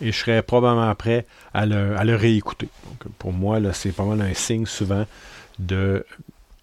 et 0.02 0.12
je 0.12 0.18
serais 0.18 0.42
probablement 0.42 0.94
prêt 0.94 1.26
à 1.54 1.64
le, 1.64 2.16
réécouter. 2.16 2.68
Donc, 2.86 3.12
pour 3.18 3.32
moi, 3.32 3.58
c'est 3.72 3.92
pas 3.92 4.04
mal 4.04 4.20
un 4.20 4.34
signe 4.34 4.66
souvent 4.66 5.06
de 5.58 6.04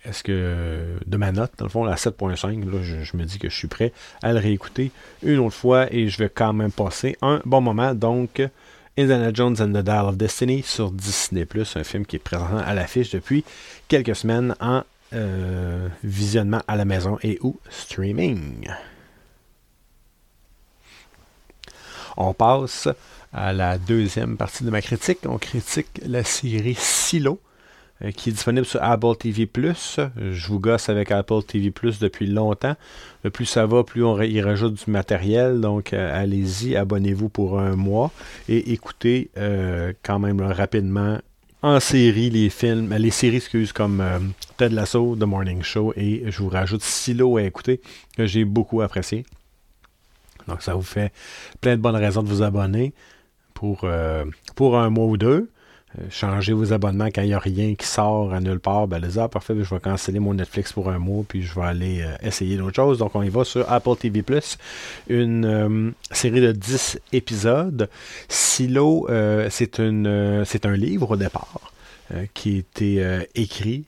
est-ce 0.10 0.24
que 0.24 0.98
de 1.06 1.18
ma 1.18 1.32
note, 1.32 1.52
dans 1.58 1.66
le 1.66 1.70
fond, 1.70 1.84
la 1.84 1.96
7.5, 1.96 2.64
je, 3.04 3.18
me 3.18 3.24
dis 3.24 3.40
que 3.40 3.50
je 3.50 3.56
suis 3.56 3.68
prêt 3.68 3.94
à 4.22 4.34
le 4.34 4.40
réécouter 4.40 4.92
une 5.24 5.40
autre 5.40 5.56
fois 5.56 5.92
et 5.94 6.08
je 6.08 6.18
vais 6.18 6.30
quand 6.30 6.54
même 6.54 6.72
passer 6.72 7.16
un 7.22 7.42
bon 7.46 7.62
moment. 7.62 7.94
Donc, 7.94 8.42
Indiana 8.98 9.32
Jones 9.34 9.56
and 9.60 9.70
the 9.70 9.84
Dial 9.84 10.06
of 10.06 10.18
Destiny 10.18 10.64
sur 10.64 10.92
Disney 10.92 11.48
un 11.76 11.84
film 11.84 12.06
qui 12.06 12.18
est 12.18 12.20
présent 12.20 12.58
à 12.58 12.74
l'affiche 12.74 13.12
depuis 13.12 13.46
quelques 13.88 14.16
semaines 14.16 14.56
en 14.60 14.84
euh, 15.14 15.88
visionnement 16.04 16.62
à 16.68 16.76
la 16.76 16.86
maison 16.86 17.18
et 17.24 17.40
ou 17.42 17.58
streaming. 17.70 18.70
On 22.18 22.34
passe 22.34 22.90
à 23.32 23.54
la 23.54 23.78
deuxième 23.78 24.38
partie 24.38 24.64
de 24.64 24.70
ma 24.70 24.82
critique. 24.82 25.20
On 25.26 25.38
critique 25.38 26.02
la 26.06 26.24
série 26.24 26.76
Silo, 26.76 27.40
qui 28.16 28.30
est 28.30 28.34
disponible 28.34 28.66
sur 28.66 28.82
Apple 28.82 29.16
TV+. 29.18 29.50
Je 29.56 30.48
vous 30.48 30.60
gosse 30.60 30.90
avec 30.90 31.12
Apple 31.12 31.44
TV+, 31.44 31.72
depuis 32.00 32.28
longtemps. 32.28 32.76
Le 33.24 33.30
plus 33.30 33.46
ça 33.46 33.66
va, 33.66 33.84
plus 33.84 34.04
on 34.04 34.22
y 34.22 34.42
rajoute 34.42 34.86
du 34.86 34.92
matériel. 34.92 35.60
Donc, 35.60 35.94
euh, 35.94 36.22
allez-y, 36.22 36.76
abonnez-vous 36.76 37.30
pour 37.30 37.60
un 37.60 37.76
mois 37.76 38.12
et 38.48 38.72
écoutez 38.72 39.30
euh, 39.38 39.94
quand 40.04 40.20
même 40.20 40.42
rapidement 40.42 41.20
en 41.62 41.80
série 41.82 42.30
les 42.30 42.50
films, 42.50 42.94
les 42.94 43.12
séries, 43.12 43.38
excuse, 43.38 43.74
comme 43.74 44.02
Ted 44.56 44.74
Lasso, 44.74 45.18
The 45.18 45.24
Morning 45.24 45.62
Show, 45.62 45.94
et 45.98 46.24
je 46.28 46.42
vous 46.42 46.48
rajoute 46.48 46.82
Silo 46.82 47.36
à 47.36 47.44
écouter, 47.44 47.82
que 48.16 48.26
j'ai 48.26 48.46
beaucoup 48.46 48.82
apprécié. 48.82 49.26
Donc, 50.48 50.62
ça 50.62 50.74
vous 50.74 50.82
fait 50.82 51.12
plein 51.62 51.76
de 51.76 51.82
bonnes 51.82 51.96
raisons 51.96 52.24
de 52.24 52.30
vous 52.30 52.42
abonner 52.44 52.94
pour, 53.54 53.82
euh, 53.84 54.26
pour 54.56 54.78
un 54.78 54.90
mois 54.90 55.06
ou 55.06 55.18
deux. 55.18 55.50
Euh, 55.98 56.04
changez 56.12 56.54
vos 56.54 56.72
abonnements 56.72 57.08
quand 57.08 57.22
il 57.22 57.30
n'y 57.30 57.34
a 57.34 57.40
rien 57.40 57.74
qui 57.74 57.88
sort 57.88 58.34
à 58.34 58.40
nulle 58.40 58.60
part. 58.60 58.88
Ben, 58.88 59.00
les 59.00 59.18
ah, 59.18 59.28
parfait, 59.28 59.56
je 59.60 59.74
vais 59.74 59.80
canceller 59.80 60.20
mon 60.20 60.36
Netflix 60.36 60.72
pour 60.74 60.90
un 60.90 61.00
mois, 61.00 61.24
puis 61.28 61.42
je 61.42 61.56
vais 61.56 61.66
aller 61.66 62.02
euh, 62.02 62.16
essayer 62.22 62.58
d'autres 62.58 62.76
choses. 62.76 63.00
Donc, 63.00 63.16
on 63.16 63.24
y 63.24 63.30
va 63.30 63.44
sur 63.44 63.70
Apple 63.72 63.96
TV 63.98 64.24
une 65.10 65.94
série 66.12 66.42
de 66.42 66.52
10 66.52 67.00
épisodes. 67.14 67.90
Silo, 68.28 69.08
c'est, 69.50 69.80
une, 69.80 70.44
c'est 70.46 70.66
un 70.66 70.76
livre 70.76 71.12
au 71.12 71.16
départ 71.16 71.72
qui 72.34 72.56
a 72.56 72.60
été 72.60 73.20
écrit 73.36 73.86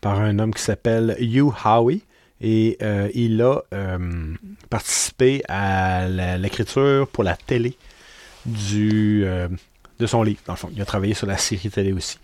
par 0.00 0.20
un 0.20 0.38
homme 0.38 0.54
qui 0.54 0.62
s'appelle 0.62 1.16
Hugh 1.18 1.52
Howey. 1.64 2.00
Et 2.40 2.78
il 3.14 3.42
a 3.42 3.62
participé 4.70 5.42
à 5.48 6.08
l'écriture 6.38 7.08
pour 7.08 7.24
la 7.24 7.36
télé 7.36 7.76
du, 8.46 9.22
euh, 9.24 9.48
de 9.98 10.06
son 10.06 10.22
livre, 10.22 10.40
dans 10.46 10.54
le 10.54 10.58
fond. 10.58 10.70
Il 10.74 10.80
a 10.80 10.84
travaillé 10.84 11.14
sur 11.14 11.26
la 11.26 11.36
série 11.36 11.70
télé 11.70 11.92
aussi. 11.92 12.18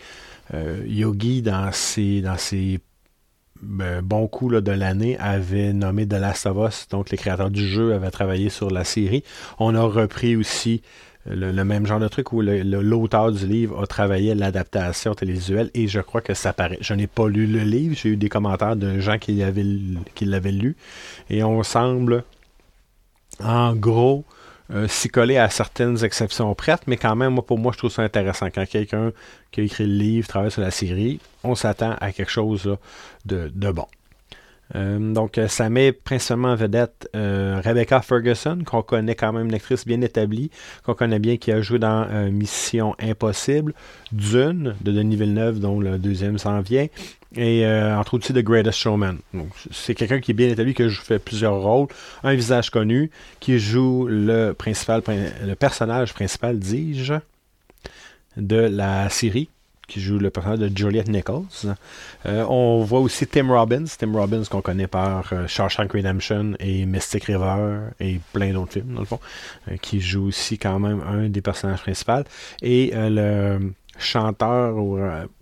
Euh, 0.54 0.82
Yogi, 0.87 1.42
dans 1.42 1.70
ses, 1.72 2.22
dans 2.22 2.38
ses 2.38 2.80
euh, 3.80 4.00
bons 4.02 4.26
coups 4.28 4.62
de 4.62 4.72
l'année, 4.72 5.18
avait 5.18 5.72
nommé 5.72 6.06
The 6.06 6.14
Last 6.14 6.48
donc 6.90 7.10
les 7.10 7.16
créateurs 7.16 7.50
du 7.50 7.66
jeu 7.66 7.92
avaient 7.92 8.10
travaillé 8.10 8.48
sur 8.48 8.70
la 8.70 8.84
série. 8.84 9.22
On 9.58 9.75
a 9.75 9.82
repris 9.82 10.37
aussi 10.37 10.82
le, 11.26 11.64
même 11.64 11.87
genre 11.87 12.00
de 12.00 12.08
truc 12.08 12.32
où 12.32 12.40
l'auteur 12.40 13.32
du 13.32 13.46
livre 13.46 13.82
a 13.82 13.87
travaillé 13.87 14.34
l'adaptation 14.34 15.14
télévisuelle 15.14 15.70
et 15.75 15.88
je 15.88 16.00
crois 16.00 16.20
que 16.20 16.34
ça 16.34 16.52
paraît. 16.52 16.78
Je 16.80 16.94
n'ai 16.94 17.06
pas 17.06 17.28
lu 17.28 17.46
le 17.46 17.60
livre, 17.60 17.94
j'ai 17.96 18.10
eu 18.10 18.16
des 18.16 18.28
commentaires 18.28 18.76
de 18.76 18.98
gens 18.98 19.18
qui 19.18 19.34
l'avaient 19.34 20.52
lu 20.52 20.76
et 21.28 21.42
on 21.42 21.62
semble 21.62 22.25
en 23.42 23.75
gros 23.75 24.25
euh, 24.30 24.38
s'y 24.87 25.08
coller 25.08 25.38
à 25.38 25.48
certaines 25.48 26.04
exceptions 26.04 26.54
prêtes, 26.54 26.82
mais 26.87 26.96
quand 26.96 27.16
même, 27.16 27.34
moi, 27.34 27.44
pour 27.44 27.58
moi, 27.58 27.72
je 27.72 27.78
trouve 27.78 27.90
ça 27.90 28.02
intéressant. 28.02 28.46
Quand 28.46 28.66
quelqu'un 28.66 29.12
qui 29.50 29.60
a 29.60 29.64
écrit 29.64 29.87
le 29.87 29.94
livre 29.94 30.28
travaille 30.28 30.50
sur 30.50 30.62
la 30.62 30.70
série, 30.70 31.20
on 31.42 31.54
s'attend 31.54 31.96
à 32.00 32.12
quelque 32.12 32.30
chose 32.30 32.76
de, 33.25 33.50
bon. 33.72 33.87
Euh, 34.75 34.98
donc, 35.12 35.38
euh, 35.38 35.48
ça 35.48 35.70
met 35.70 35.92
principalement 35.92 36.48
en 36.48 36.56
vedette 36.56 37.08
Rebecca 37.14 38.00
Ferguson, 38.02 38.58
qu'on 38.64 38.82
connaît 38.82 39.14
quand 39.14 39.32
même 39.32 39.46
une 39.46 39.54
actrice 39.54 39.87
bien 39.87 40.00
établie, 40.02 40.50
qu'on 40.84 40.94
connaît 40.94 41.18
bien, 41.18 41.37
qui 41.37 41.52
a 41.52 41.60
joué 41.60 41.78
dans 41.78 42.06
Mission 42.30 42.94
Impossible, 42.98 43.75
Dune 44.12 44.75
de 44.80 44.92
Denis 44.92 45.16
Villeneuve, 45.16 45.60
dont 45.60 45.80
le 45.80 45.98
deuxième 45.98 46.38
s'en 46.38 46.60
vient, 46.60 46.87
et 47.37 47.66
euh, 47.66 47.96
entre 47.96 48.14
autres 48.14 48.32
The 48.32 48.38
Greatest 48.38 48.78
Showman. 48.78 49.18
C'est 49.70 49.94
quelqu'un 49.94 50.20
qui 50.20 50.30
est 50.30 50.34
bien 50.34 50.48
établi, 50.48 50.75
que 50.75 50.88
je 50.88 51.00
fais 51.00 51.18
plusieurs 51.18 51.60
rôles. 51.60 51.88
Un 52.22 52.34
visage 52.34 52.70
connu, 52.70 53.10
qui 53.40 53.58
joue 53.58 54.06
le, 54.08 54.52
principal, 54.52 55.02
le 55.44 55.54
personnage 55.54 56.14
principal, 56.14 56.58
dis-je, 56.58 57.14
de 58.37 58.56
la 58.56 59.08
série, 59.08 59.50
qui 59.88 60.00
joue 60.00 60.18
le 60.18 60.30
personnage 60.30 60.61
de 60.61 60.76
Juliette 60.76 61.09
Nichols. 61.09 61.42
Euh, 62.26 62.45
on 62.49 62.85
voit 62.85 63.00
aussi 63.00 63.26
Tim 63.26 63.49
Robbins, 63.49 63.87
Tim 63.99 64.12
Robbins 64.12 64.45
qu'on 64.49 64.61
connaît 64.61 64.87
par 64.87 65.33
euh, 65.33 65.47
Shawshank 65.49 65.92
Redemption 65.92 66.52
et 66.61 66.87
Mystic 66.87 67.25
River 67.25 67.88
et 67.99 68.21
plein 68.33 68.52
d'autres 68.52 68.75
films, 68.75 68.95
dans 68.95 69.00
le 69.00 69.07
fond, 69.07 69.18
qui 69.83 70.00
joue 70.00 70.28
aussi 70.28 70.59
quand 70.59 70.78
même 70.78 71.02
un 71.09 71.28
des 71.28 71.40
personnages 71.40 71.83
principaux. 71.83 72.23
Et 72.62 72.92
le 72.95 73.73
chanteur 73.99 74.76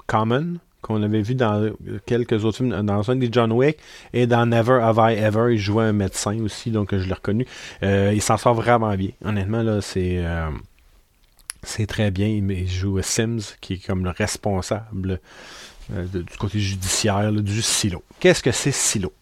Common, 0.06 0.58
qu'on 0.86 1.02
avait 1.02 1.22
vu 1.22 1.34
dans 1.34 1.70
quelques 2.06 2.44
autres 2.44 2.58
films, 2.58 2.82
dans 2.82 3.10
un 3.10 3.16
des 3.16 3.28
John 3.30 3.52
Wick 3.52 3.78
et 4.12 4.26
dans 4.26 4.46
Never 4.46 4.80
Have 4.80 4.98
I 4.98 5.18
Ever, 5.18 5.52
il 5.52 5.58
jouait 5.58 5.84
un 5.84 5.92
médecin 5.92 6.38
aussi, 6.40 6.70
donc 6.70 6.96
je 6.96 7.06
l'ai 7.06 7.14
reconnu. 7.14 7.46
Euh, 7.82 8.12
il 8.14 8.22
s'en 8.22 8.36
sort 8.36 8.54
vraiment 8.54 8.94
bien. 8.94 9.10
Honnêtement, 9.24 9.62
là, 9.62 9.80
c'est. 9.80 10.24
Euh, 11.66 11.72
c'est 11.76 11.86
très 11.86 12.10
bien. 12.10 12.28
Il 12.28 12.68
joue 12.68 13.00
Sims, 13.02 13.56
qui 13.60 13.74
est 13.74 13.86
comme 13.86 14.04
le 14.04 14.10
responsable 14.10 15.20
euh, 15.92 16.06
du 16.06 16.36
côté 16.38 16.58
judiciaire 16.58 17.32
du 17.32 17.62
silo. 17.62 18.02
Qu'est-ce 18.20 18.42
que 18.42 18.52
c'est 18.52 18.72
Silo? 18.72 19.12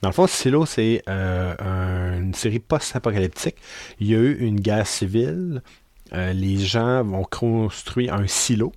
Dans 0.00 0.08
le 0.08 0.14
fond, 0.14 0.26
Silo, 0.26 0.64
c'est 0.64 1.02
une 1.06 2.32
série 2.34 2.58
post-apocalyptique. 2.58 3.56
Il 4.00 4.08
y 4.08 4.14
a 4.14 4.18
eu 4.18 4.38
une 4.38 4.60
guerre 4.60 4.86
civile. 4.86 5.62
les 6.12 6.56
gens 6.58 7.04
vont 7.04 7.24
construire 7.24 8.14
un 8.14 8.26
silo 8.26 8.72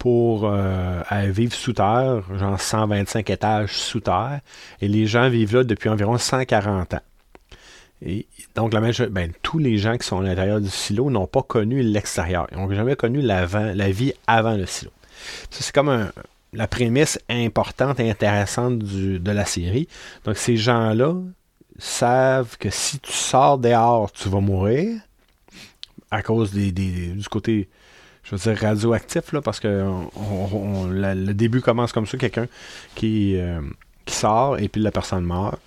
pour 0.00 0.46
euh, 0.46 1.02
vivre 1.28 1.52
sous 1.52 1.74
terre, 1.74 2.22
genre 2.36 2.58
125 2.58 3.28
étages 3.30 3.72
sous 3.74 4.00
terre, 4.00 4.40
et 4.80 4.88
les 4.88 5.06
gens 5.06 5.28
vivent 5.28 5.56
là 5.56 5.62
depuis 5.62 5.90
environ 5.90 6.16
140 6.16 6.94
ans. 6.94 7.00
Et 8.02 8.26
donc, 8.54 8.72
la 8.72 8.80
même 8.80 8.92
ben, 9.10 9.32
tous 9.42 9.58
les 9.58 9.76
gens 9.76 9.98
qui 9.98 10.06
sont 10.06 10.20
à 10.20 10.22
l'intérieur 10.22 10.60
du 10.60 10.70
silo 10.70 11.10
n'ont 11.10 11.26
pas 11.26 11.42
connu 11.42 11.82
l'extérieur. 11.82 12.46
Ils 12.50 12.58
n'ont 12.58 12.72
jamais 12.72 12.96
connu 12.96 13.20
la, 13.20 13.44
vie 13.44 14.14
avant 14.26 14.56
le 14.56 14.66
silo. 14.66 14.90
c'est 15.50 15.74
comme 15.74 16.10
la 16.52 16.66
prémisse 16.66 17.18
importante 17.28 18.00
et 18.00 18.10
intéressante 18.10 18.78
de 18.78 19.30
la 19.30 19.44
série. 19.44 19.86
Donc, 20.24 20.36
ces 20.36 20.56
gens-là, 20.56 21.14
savent 21.80 22.56
que 22.58 22.70
si 22.70 23.00
tu 23.00 23.12
sors 23.12 23.58
dehors, 23.58 24.12
tu 24.12 24.28
vas 24.28 24.40
mourir 24.40 25.00
à 26.10 26.22
cause 26.22 26.52
du 26.52 27.28
côté, 27.30 27.68
je 28.22 28.34
veux 28.34 28.38
dire, 28.52 28.60
radioactif, 28.60 29.32
là, 29.32 29.40
parce 29.40 29.60
que 29.60 29.86
le 30.90 31.32
début 31.32 31.60
commence 31.60 31.92
comme 31.92 32.06
ça, 32.06 32.18
quelqu'un 32.18 32.46
qui, 32.94 33.36
euh, 33.36 33.60
qui 34.04 34.14
sort 34.14 34.58
et 34.58 34.68
puis 34.68 34.80
la 34.80 34.90
personne 34.90 35.24
meurt. 35.24 35.60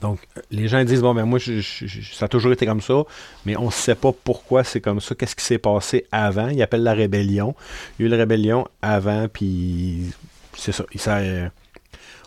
Donc, 0.00 0.20
les 0.50 0.68
gens 0.68 0.82
disent, 0.84 1.00
bon, 1.00 1.14
ben 1.14 1.24
moi, 1.24 1.38
ça 1.40 2.24
a 2.24 2.28
toujours 2.28 2.52
été 2.52 2.66
comme 2.66 2.80
ça, 2.80 3.02
mais 3.44 3.56
on 3.56 3.66
ne 3.66 3.70
sait 3.70 3.94
pas 3.94 4.12
pourquoi 4.12 4.64
c'est 4.64 4.80
comme 4.80 5.00
ça, 5.00 5.14
qu'est-ce 5.14 5.36
qui 5.36 5.44
s'est 5.44 5.58
passé 5.58 6.06
avant. 6.12 6.48
Ils 6.48 6.62
appellent 6.62 6.82
la 6.82 6.94
rébellion. 6.94 7.54
Il 7.98 8.02
y 8.02 8.04
a 8.04 8.06
eu 8.08 8.10
la 8.10 8.18
rébellion 8.18 8.66
avant, 8.82 9.28
puis 9.28 10.12
c'est 10.54 10.72
ça. 10.72 10.84
ça 10.96 11.20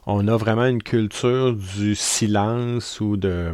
on 0.06 0.28
a 0.28 0.38
vraiment 0.38 0.66
une 0.66 0.82
culture 0.82 1.54
du 1.54 1.94
silence 1.94 3.00
ou 3.00 3.16
de 3.16 3.54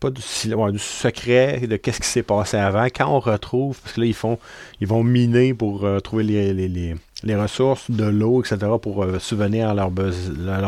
pas 0.00 0.10
du, 0.10 0.22
du 0.22 0.78
secret 0.78 1.66
de 1.66 1.76
qu'est-ce 1.76 2.00
qui 2.00 2.06
s'est 2.06 2.22
passé 2.22 2.56
avant. 2.56 2.84
Quand 2.84 3.08
on 3.08 3.18
retrouve, 3.18 3.78
parce 3.80 3.94
que 3.94 4.00
là, 4.00 4.06
ils 4.06 4.14
font 4.14 4.38
ils 4.80 4.86
vont 4.86 5.02
miner 5.02 5.54
pour 5.54 5.84
euh, 5.84 5.98
trouver 6.00 6.22
les, 6.22 6.94
ressources, 7.26 7.90
de 7.90 8.04
l'eau, 8.04 8.42
etc., 8.42 8.58
pour 8.80 9.02
euh, 9.02 9.18
subvenir 9.18 9.68
à, 9.68 9.74
leurs 9.74 9.90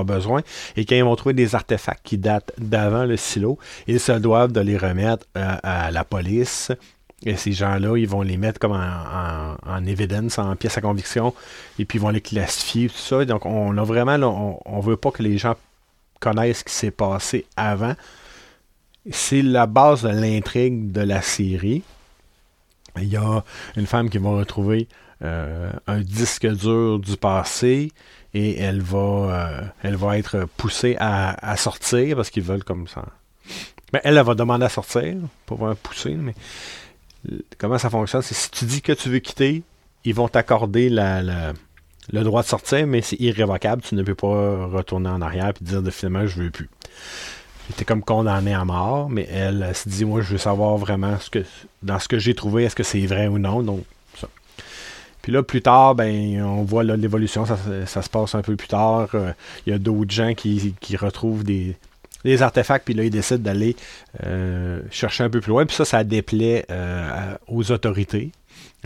besoins. 0.04 0.42
Et 0.76 0.84
quand 0.84 0.96
ils 0.96 1.04
vont 1.04 1.16
trouver 1.16 1.34
des 1.34 1.54
artefacts 1.54 2.04
qui 2.04 2.18
datent 2.18 2.52
d'avant 2.58 3.04
le 3.04 3.16
silo, 3.16 3.58
ils 3.86 4.00
se 4.00 4.12
doivent 4.12 4.52
de 4.52 4.60
les 4.60 4.76
remettre 4.76 5.26
euh, 5.36 5.56
à 5.62 5.90
la 5.90 6.04
police. 6.04 6.72
Et 7.24 7.36
ces 7.36 7.52
gens-là, 7.52 7.96
ils 7.96 8.08
vont 8.08 8.22
les 8.22 8.36
mettre 8.36 8.58
comme 8.58 8.72
en, 8.72 9.56
en, 9.66 9.86
évidence, 9.86 10.38
en 10.38 10.56
pièce 10.56 10.78
à 10.78 10.80
conviction, 10.80 11.34
et 11.78 11.84
puis 11.84 11.98
ils 11.98 12.02
vont 12.02 12.08
les 12.08 12.22
classifier, 12.22 12.88
tout 12.88 12.96
ça. 12.96 13.24
Donc, 13.24 13.44
on 13.44 13.76
a 13.76 13.84
vraiment, 13.84 14.60
on 14.64 14.78
ne 14.78 14.82
veut 14.82 14.96
pas 14.96 15.10
que 15.10 15.22
les 15.22 15.36
gens 15.36 15.54
connaissent 16.18 16.58
ce 16.58 16.64
qui 16.64 16.74
s'est 16.74 16.90
passé 16.90 17.46
avant 17.56 17.94
c'est 19.10 19.42
la 19.42 19.66
base 19.66 20.02
de 20.02 20.08
l'intrigue 20.08 20.92
de 20.92 21.00
la 21.00 21.22
série. 21.22 21.82
Il 22.96 23.08
y 23.08 23.16
a 23.16 23.44
une 23.76 23.86
femme 23.86 24.10
qui 24.10 24.18
va 24.18 24.30
retrouver 24.30 24.88
un 25.22 26.00
disque 26.00 26.46
dur 26.46 26.98
du 26.98 27.16
passé 27.16 27.92
et 28.34 28.58
elle 28.58 28.80
va, 28.80 28.98
euh, 28.98 29.60
elle 29.82 29.96
va 29.96 30.18
être 30.18 30.46
poussée 30.56 30.96
à, 30.98 31.56
sortir 31.56 32.16
parce 32.16 32.30
qu'ils 32.30 32.42
veulent 32.42 32.64
comme 32.64 32.86
ça. 32.86 33.04
Mais 33.92 34.00
elle, 34.04 34.16
elle 34.16 34.24
va 34.24 34.34
demander 34.34 34.66
à 34.66 34.68
sortir, 34.68 35.16
pas 35.46 35.54
vraiment 35.56 35.74
pousser, 35.74 36.14
mais 36.14 36.34
comment 37.58 37.78
ça 37.78 37.90
fonctionne, 37.90 38.22
c'est 38.22 38.34
si 38.34 38.50
tu 38.50 38.64
dis 38.64 38.82
que 38.82 38.92
tu 38.92 39.08
veux 39.08 39.18
quitter, 39.18 39.62
ils 40.04 40.14
vont 40.14 40.28
t'accorder 40.28 40.88
le 40.88 42.22
droit 42.22 42.42
de 42.42 42.48
sortir, 42.48 42.86
mais 42.86 43.02
c'est 43.02 43.20
irrévocable, 43.20 43.82
tu 43.82 43.96
ne 43.96 44.02
peux 44.02 44.14
pas 44.14 44.66
retourner 44.66 45.08
en 45.08 45.20
arrière 45.20 45.48
et 45.48 45.64
dire 45.64 45.82
de 45.82 45.90
finalement 45.90 46.26
je 46.26 46.42
veux 46.42 46.50
plus 46.50 46.70
était 47.70 47.84
comme 47.84 48.02
condamné 48.02 48.52
à 48.52 48.64
mort, 48.64 49.08
mais 49.08 49.28
elle, 49.30 49.64
elle, 49.68 49.76
se 49.76 49.88
dit 49.88 50.04
Moi, 50.04 50.20
je 50.20 50.32
veux 50.32 50.38
savoir 50.38 50.76
vraiment 50.76 51.18
ce 51.18 51.30
que 51.30 51.44
dans 51.82 51.98
ce 51.98 52.08
que 52.08 52.18
j'ai 52.18 52.34
trouvé, 52.34 52.64
est-ce 52.64 52.76
que 52.76 52.82
c'est 52.82 53.06
vrai 53.06 53.28
ou 53.28 53.38
non? 53.38 53.62
Donc. 53.62 53.84
Puis 55.22 55.32
là, 55.32 55.42
plus 55.42 55.62
tard, 55.62 55.94
ben, 55.94 56.42
on 56.42 56.62
voit 56.62 56.82
l'évolution, 56.82 57.44
ça, 57.46 58.02
se 58.02 58.08
passe 58.08 58.34
un 58.34 58.42
peu 58.42 58.56
plus 58.56 58.68
tard. 58.68 59.08
Euh, 59.14 59.32
il 59.66 59.72
y 59.72 59.76
a 59.76 59.78
d'autres 59.78 60.10
gens 60.10 60.34
qui, 60.34 60.74
retrouvent 60.96 61.44
des, 61.44 61.76
artefacts, 62.40 62.84
puis 62.84 62.94
là, 62.94 63.04
ils 63.04 63.10
décident 63.10 63.42
d'aller 63.42 63.76
euh, 64.24 64.80
chercher 64.90 65.24
un 65.24 65.30
peu 65.30 65.40
plus 65.40 65.50
loin. 65.50 65.66
Puis 65.66 65.76
ça, 65.76 65.84
ça 65.84 66.04
déplaît 66.04 66.64
euh, 66.70 67.34
aux 67.48 67.70
autorités. 67.70 68.30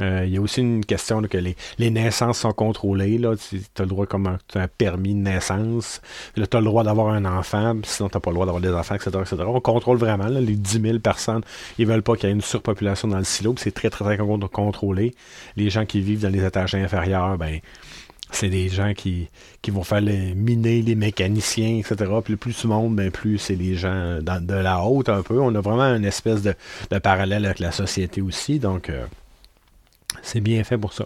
Euh, 0.01 0.25
il 0.27 0.33
y 0.33 0.37
a 0.37 0.41
aussi 0.41 0.61
une 0.61 0.85
question 0.85 1.23
que 1.23 1.39
les, 1.39 1.91
naissances 1.91 2.39
sont 2.39 2.53
contrôlées. 2.53 3.21
Tu 3.51 3.57
as 3.79 3.83
le 3.83 3.87
droit 3.87 4.07
comme 4.07 4.27
un, 4.27 4.39
un 4.55 4.69
permis 4.69 5.15
de 5.15 5.21
naissance. 5.21 6.01
tu 6.35 6.43
as 6.43 6.61
le 6.61 6.65
droit 6.65 6.85
d'avoir 6.85 7.09
un 7.09 7.25
enfant, 7.25 7.77
sinon 7.85 8.09
tu 8.09 8.17
n'as 8.17 8.21
pas 8.21 8.31
le 8.31 8.35
droit 8.35 8.47
d'avoir 8.47 8.63
des 8.63 8.73
enfants, 8.73 8.97
etc., 8.97 9.11
On 9.47 9.61
contrôle 9.61 9.99
vraiment 9.99 10.27
les 10.27 10.57
10 10.57 10.81
000 10.81 10.99
personnes. 10.99 11.43
Ils 11.79 11.87
veulent 11.87 12.03
pas 12.03 12.17
qu'il 12.17 12.29
y 12.29 12.33
ait 12.33 12.35
une 12.35 12.41
surpopulation 12.41 13.09
dans 13.09 13.19
le 13.19 13.25
silo. 13.25 13.55
C'est 13.59 13.73
très, 13.73 13.91
très, 13.91 14.05
très 14.05 14.19
contrôlé. 14.49 15.15
Les 15.57 15.71
gens 15.71 15.87
qui 15.87 16.01
vivent 16.01 16.23
dans 16.23 16.33
les 16.33 16.45
étages 16.45 16.75
inférieurs, 16.75 17.39
ben 17.39 17.61
c'est 18.31 18.49
des 18.49 18.69
gens 18.69 18.95
qui, 18.95 19.29
vont 19.69 19.85
faire 19.85 20.01
les, 20.01 20.35
miner 20.35 20.83
les 20.83 20.95
mécaniciens, 20.95 21.79
etc. 21.79 22.11
Puis 22.25 22.37
plus 22.37 22.55
tu 22.55 22.67
montes, 22.67 22.95
ben 22.95 23.11
plus 23.11 23.39
c'est 23.39 23.55
les 23.55 23.77
gens 23.77 24.19
de 24.21 24.55
la 24.55 24.83
haute 24.83 25.09
un 25.09 25.23
peu. 25.23 25.41
On 25.41 25.55
a 25.55 25.61
vraiment 25.61 25.95
une 25.95 26.05
espèce 26.05 26.43
de, 26.43 26.55
parallèle 26.99 27.45
avec 27.45 27.61
la 27.61 27.71
société 27.71 28.21
aussi. 28.21 28.59
Donc, 28.59 28.91
euh, 28.91 29.07
c'est 30.23 30.41
bien 30.41 30.65
fait 30.65 30.79
pour 30.79 30.93
ça. 30.93 31.05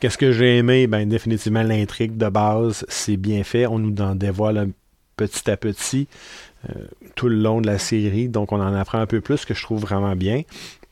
Qu'est-ce 0.00 0.18
que 0.18 0.32
j'ai 0.32 0.58
aimé? 0.58 0.86
Ben, 0.86 1.08
définitivement, 1.08 1.62
l'intrigue 1.62 2.16
de 2.16 2.28
base, 2.28 2.84
c'est 2.88 3.16
bien 3.16 3.44
fait. 3.44 3.66
On 3.66 3.78
nous 3.78 3.94
en 4.02 4.14
dévoile 4.14 4.70
petit 5.16 5.50
à 5.50 5.56
petit 5.56 6.08
euh, 6.68 6.84
tout 7.14 7.28
le 7.28 7.36
long 7.36 7.60
de 7.60 7.66
la 7.66 7.78
série. 7.78 8.28
Donc, 8.28 8.52
on 8.52 8.60
en 8.60 8.74
apprend 8.74 8.98
un 8.98 9.06
peu 9.06 9.20
plus, 9.20 9.38
ce 9.38 9.46
que 9.46 9.54
je 9.54 9.62
trouve 9.62 9.80
vraiment 9.80 10.16
bien. 10.16 10.42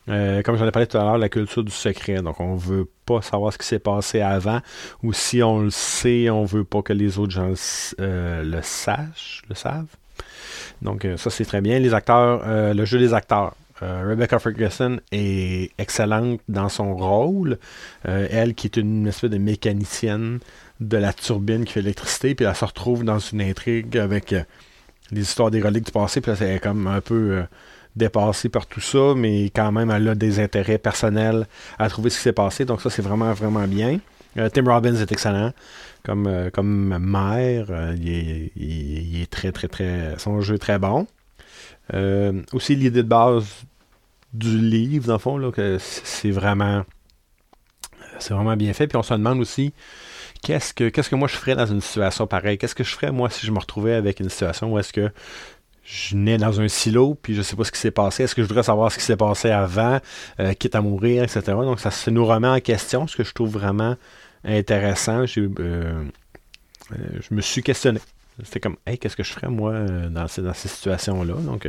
Euh, 0.09 0.43
comme 0.43 0.57
j'en 0.57 0.67
ai 0.67 0.71
parlé 0.71 0.87
tout 0.87 0.97
à 0.97 1.05
l'heure, 1.05 1.19
la 1.19 1.29
culture 1.29 1.63
du 1.63 1.73
secret. 1.73 2.23
Donc, 2.23 2.41
on 2.41 2.57
veut 2.57 2.89
pas 3.05 3.21
savoir 3.23 3.53
ce 3.53 3.59
qui 3.59 3.67
s'est 3.67 3.79
passé 3.79 4.21
avant. 4.21 4.61
Ou 5.03 5.13
si 5.13 5.43
on 5.43 5.61
le 5.61 5.71
sait, 5.71 6.31
on 6.31 6.45
veut 6.45 6.65
pas 6.65 6.83
que 6.83 6.93
les 6.93 7.19
autres 7.19 7.33
gens 7.33 7.53
euh, 8.01 8.43
le 8.43 8.61
sachent, 8.63 9.43
le 9.49 9.55
savent. 9.55 9.95
Donc, 10.83 11.07
ça, 11.17 11.31
c'est 11.31 11.45
très 11.45 11.61
bien. 11.61 11.79
Les 11.79 11.93
acteurs, 11.93 12.43
le 12.47 12.85
jeu 12.85 12.99
des 12.99 13.13
acteurs. 13.13 13.55
Euh, 13.83 14.05
Rebecca 14.09 14.39
Ferguson 14.39 15.01
est 15.13 15.71
excellente 15.79 16.41
dans 16.49 16.69
son 16.69 16.97
rôle. 16.97 17.59
Euh, 18.07 18.27
elle, 18.31 18.55
qui 18.55 18.67
est 18.67 18.77
une 18.77 19.07
espèce 19.07 19.31
de 19.31 19.39
mécanicienne 19.39 20.41
de 20.81 20.97
la 20.97 21.13
turbine 21.13 21.65
qui 21.65 21.75
fait 21.75 21.83
l'électricité, 21.83 22.35
puis 22.35 22.47
elle 22.47 22.55
se 22.55 22.65
retrouve 22.65 23.05
dans 23.05 23.19
une 23.19 23.41
intrigue 23.41 23.97
avec 23.99 24.33
euh, 24.33 24.43
les 25.11 25.23
histoires 25.23 25.51
des 25.51 25.61
reliques 25.61 25.87
du 25.87 25.93
passé, 25.93 26.21
puis 26.21 26.33
elle 26.41 26.57
est 26.57 26.61
comme 26.61 26.87
un 26.87 27.01
peu 27.01 27.45
dépassée 27.97 28.49
par 28.49 28.67
tout 28.67 28.81
ça, 28.81 29.15
mais 29.17 29.47
quand 29.47 29.73
même, 29.73 29.91
elle 29.91 30.09
a 30.09 30.15
des 30.15 30.39
intérêts 30.39 30.79
personnels 30.79 31.47
à 31.79 31.89
trouver 31.89 32.11
ce 32.11 32.19
qui 32.19 32.23
s'est 32.23 32.33
passé. 32.33 32.65
Donc 32.65 32.81
ça, 32.81 32.91
c'est 32.91 33.03
vraiment, 33.03 33.33
vraiment 33.33 33.67
bien. 33.67 33.99
Tim 34.37 34.65
Robbins 34.67 34.95
est 34.95 35.11
excellent 35.11 35.53
comme, 36.05 36.51
comme 36.53 36.97
mère. 36.99 37.67
Il 37.97 38.09
est, 38.09 38.53
il, 38.55 39.23
est, 39.23 39.31
très, 39.31 39.51
très, 39.51 39.67
très... 39.67 40.17
Son 40.19 40.41
jeu 40.43 40.57
est 40.57 40.59
très 40.59 40.79
bon. 40.79 41.07
aussi, 42.53 42.77
l'idée 42.77 43.03
de 43.03 43.09
base 43.09 43.65
du 44.33 44.59
livre, 44.59 45.07
dans 45.07 45.15
le 45.15 45.19
fond, 45.19 45.39
là, 45.39 45.51
que 45.51 45.79
c'est 45.81 46.31
vraiment. 46.31 46.85
C'est 48.19 48.35
vraiment 48.35 48.57
bien 48.57 48.73
fait. 48.73 48.89
Puis 48.89 48.97
on 48.97 49.03
se 49.03 49.15
demande 49.15 49.39
aussi 49.41 49.73
qu'est-ce 50.43 50.75
que 50.75 50.89
qu'est-ce 50.89 51.11
que 51.11 51.17
moi 51.17 51.29
je 51.29 51.37
ferais 51.37 51.57
dans 51.57 51.67
une 51.67 51.81
situation 51.81 52.27
pareille? 52.27 52.59
Qu'est-ce 52.59 52.75
que 52.75 52.85
je 52.85 52.95
ferais 52.95 53.13
moi 53.13 53.31
si 53.31 53.47
je 53.47 53.53
me 53.53 53.59
retrouvais 53.59 53.95
avec 53.95 54.21
une 54.21 54.29
situation 54.29 54.73
où 54.73 54.79
est-ce 54.79 54.93
que 54.93 55.11
je 55.85 56.17
nais 56.17 56.37
dans 56.37 56.61
un 56.61 56.69
silo, 56.69 57.15
puis 57.15 57.35
je 57.35 57.41
sais 57.43 57.57
pas 57.57 57.65
ce 57.65 57.73
qui 57.73 57.79
s'est 57.79 57.91
passé? 57.91 58.25
Est-ce 58.25 58.35
que 58.35 58.43
je 58.43 58.49
voudrais 58.49 58.63
savoir 58.63 58.93
ce 58.93 58.99
qui 58.99 59.05
s'est 59.05 59.17
passé 59.17 59.51
avant, 59.51 60.01
euh, 60.39 60.53
quitte 60.53 60.75
à 60.75 60.83
mourir, 60.83 61.23
etc. 61.23 61.41
Donc 61.47 61.81
ça, 61.81 61.91
se 61.91 62.11
nous 62.11 62.27
remet 62.27 62.49
en 62.49 62.61
question, 62.61 63.07
ce 63.07 63.17
que 63.17 63.25
je 63.25 63.33
trouve 63.33 63.51
vraiment 63.51 63.97
intéressant. 64.45 65.25
Euh, 65.39 65.49
euh, 65.59 66.05
je 66.93 67.35
me 67.35 67.41
suis 67.41 67.63
questionné. 67.63 68.01
C'était 68.45 68.61
comme, 68.61 68.77
hey, 68.87 68.99
qu'est-ce 68.99 69.17
que 69.17 69.25
je 69.25 69.33
ferais 69.33 69.49
moi 69.49 69.81
dans 69.81 70.27
dans 70.27 70.55
ces 70.55 70.69
situations-là? 70.69 71.35
Donc, 71.35 71.69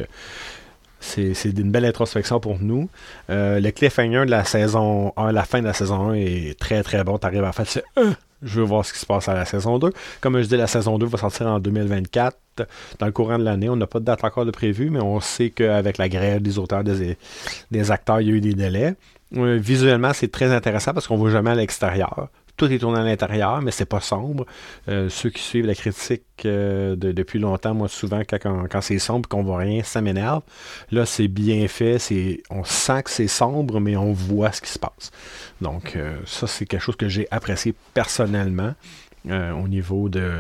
c'est 1.00 1.34
une 1.46 1.72
belle 1.72 1.86
introspection 1.86 2.40
pour 2.40 2.60
nous. 2.60 2.90
Euh, 3.30 3.60
le 3.60 3.72
cliffhanger 3.72 4.26
de 4.26 4.32
la 4.32 4.44
saison 4.44 5.14
1, 5.18 5.32
la 5.32 5.44
fin 5.44 5.62
de 5.62 5.66
la 5.66 5.74
saison 5.74 6.10
1 6.10 6.14
est 6.16 6.60
très 6.60 6.84
très 6.84 7.04
bon. 7.04 7.18
Tu 7.18 7.26
arrives 7.26 7.44
à 7.44 7.52
faire, 7.52 7.66
tu 7.66 7.80
euh, 7.98 8.12
je 8.42 8.60
veux 8.60 8.66
voir 8.66 8.86
ce 8.86 8.94
qui 8.94 9.00
se 9.00 9.06
passe 9.06 9.28
à 9.28 9.34
la 9.34 9.46
saison 9.46 9.80
2. 9.80 9.92
Comme 10.22 10.42
je 10.42 10.48
dis, 10.48 10.58
la 10.58 10.68
saison 10.68 10.98
2 10.98 11.06
va 11.06 11.18
sortir 11.18 11.48
en 11.48 11.60
2024. 11.60 12.38
Dans 13.00 13.06
le 13.06 13.12
courant 13.12 13.38
de 13.38 13.44
l'année, 13.44 13.70
on 13.70 13.76
n'a 13.76 13.88
pas 13.88 14.00
de 14.00 14.06
date 14.06 14.24
encore 14.24 14.46
de 14.46 14.52
prévu, 14.52 14.90
mais 14.90 15.02
on 15.02 15.20
sait 15.20 15.50
qu'avec 15.50 15.98
la 15.98 16.10
grève 16.10 16.42
des 16.42 16.60
auteurs, 16.60 16.84
des, 16.84 17.18
des 17.72 17.92
acteurs, 17.92 18.22
il 18.22 18.28
y 18.28 18.32
a 18.32 18.34
eu 18.34 18.42
des 18.42 18.54
délais. 18.54 18.96
Euh, 19.38 19.58
visuellement, 19.62 20.12
c'est 20.14 20.32
très 20.32 20.52
intéressant 20.52 20.94
parce 20.94 21.08
qu'on 21.08 21.16
ne 21.16 21.20
voit 21.20 21.30
jamais 21.30 21.52
à 21.52 21.56
l'extérieur 21.56 22.30
tout 22.60 22.72
est 22.72 22.78
tourné 22.78 23.00
à 23.00 23.04
l'intérieur, 23.04 23.62
mais 23.62 23.72
c'est 23.72 23.86
pas 23.86 24.02
sombre. 24.02 24.46
Euh, 24.90 25.08
ceux 25.10 25.30
qui 25.30 25.42
suivent 25.42 25.66
la 25.66 25.76
critique 25.76 26.24
euh, 26.46 26.96
depuis 26.98 27.40
longtemps, 27.40 27.74
moi 27.74 27.88
souvent 27.88 28.22
quand, 28.30 28.82
c'est 28.82 29.00
sombre 29.00 29.30
qu'on 29.30 29.44
voit 29.44 29.60
rien, 29.60 29.82
ça 29.82 30.02
m'énerve. 30.02 30.42
Là, 30.92 31.06
c'est 31.06 31.30
bien 31.30 31.68
fait, 31.70 32.00
c'est 32.00 32.44
on 32.50 32.66
sent 32.66 33.04
que 33.04 33.12
c'est 33.12 33.30
sombre, 33.30 33.80
mais 33.80 33.96
on 33.96 34.12
voit 34.12 34.52
ce 34.52 34.62
qui 34.62 34.70
se 34.70 34.78
passe. 34.78 35.12
Donc 35.62 35.96
euh, 35.96 36.18
ça, 36.26 36.48
c'est 36.48 36.66
quelque 36.66 36.82
chose 36.82 36.98
que 36.98 37.08
j'ai 37.08 37.28
apprécié 37.32 37.74
personnellement 37.94 38.76
au 39.26 39.68
niveau 39.68 40.10
de, 40.10 40.32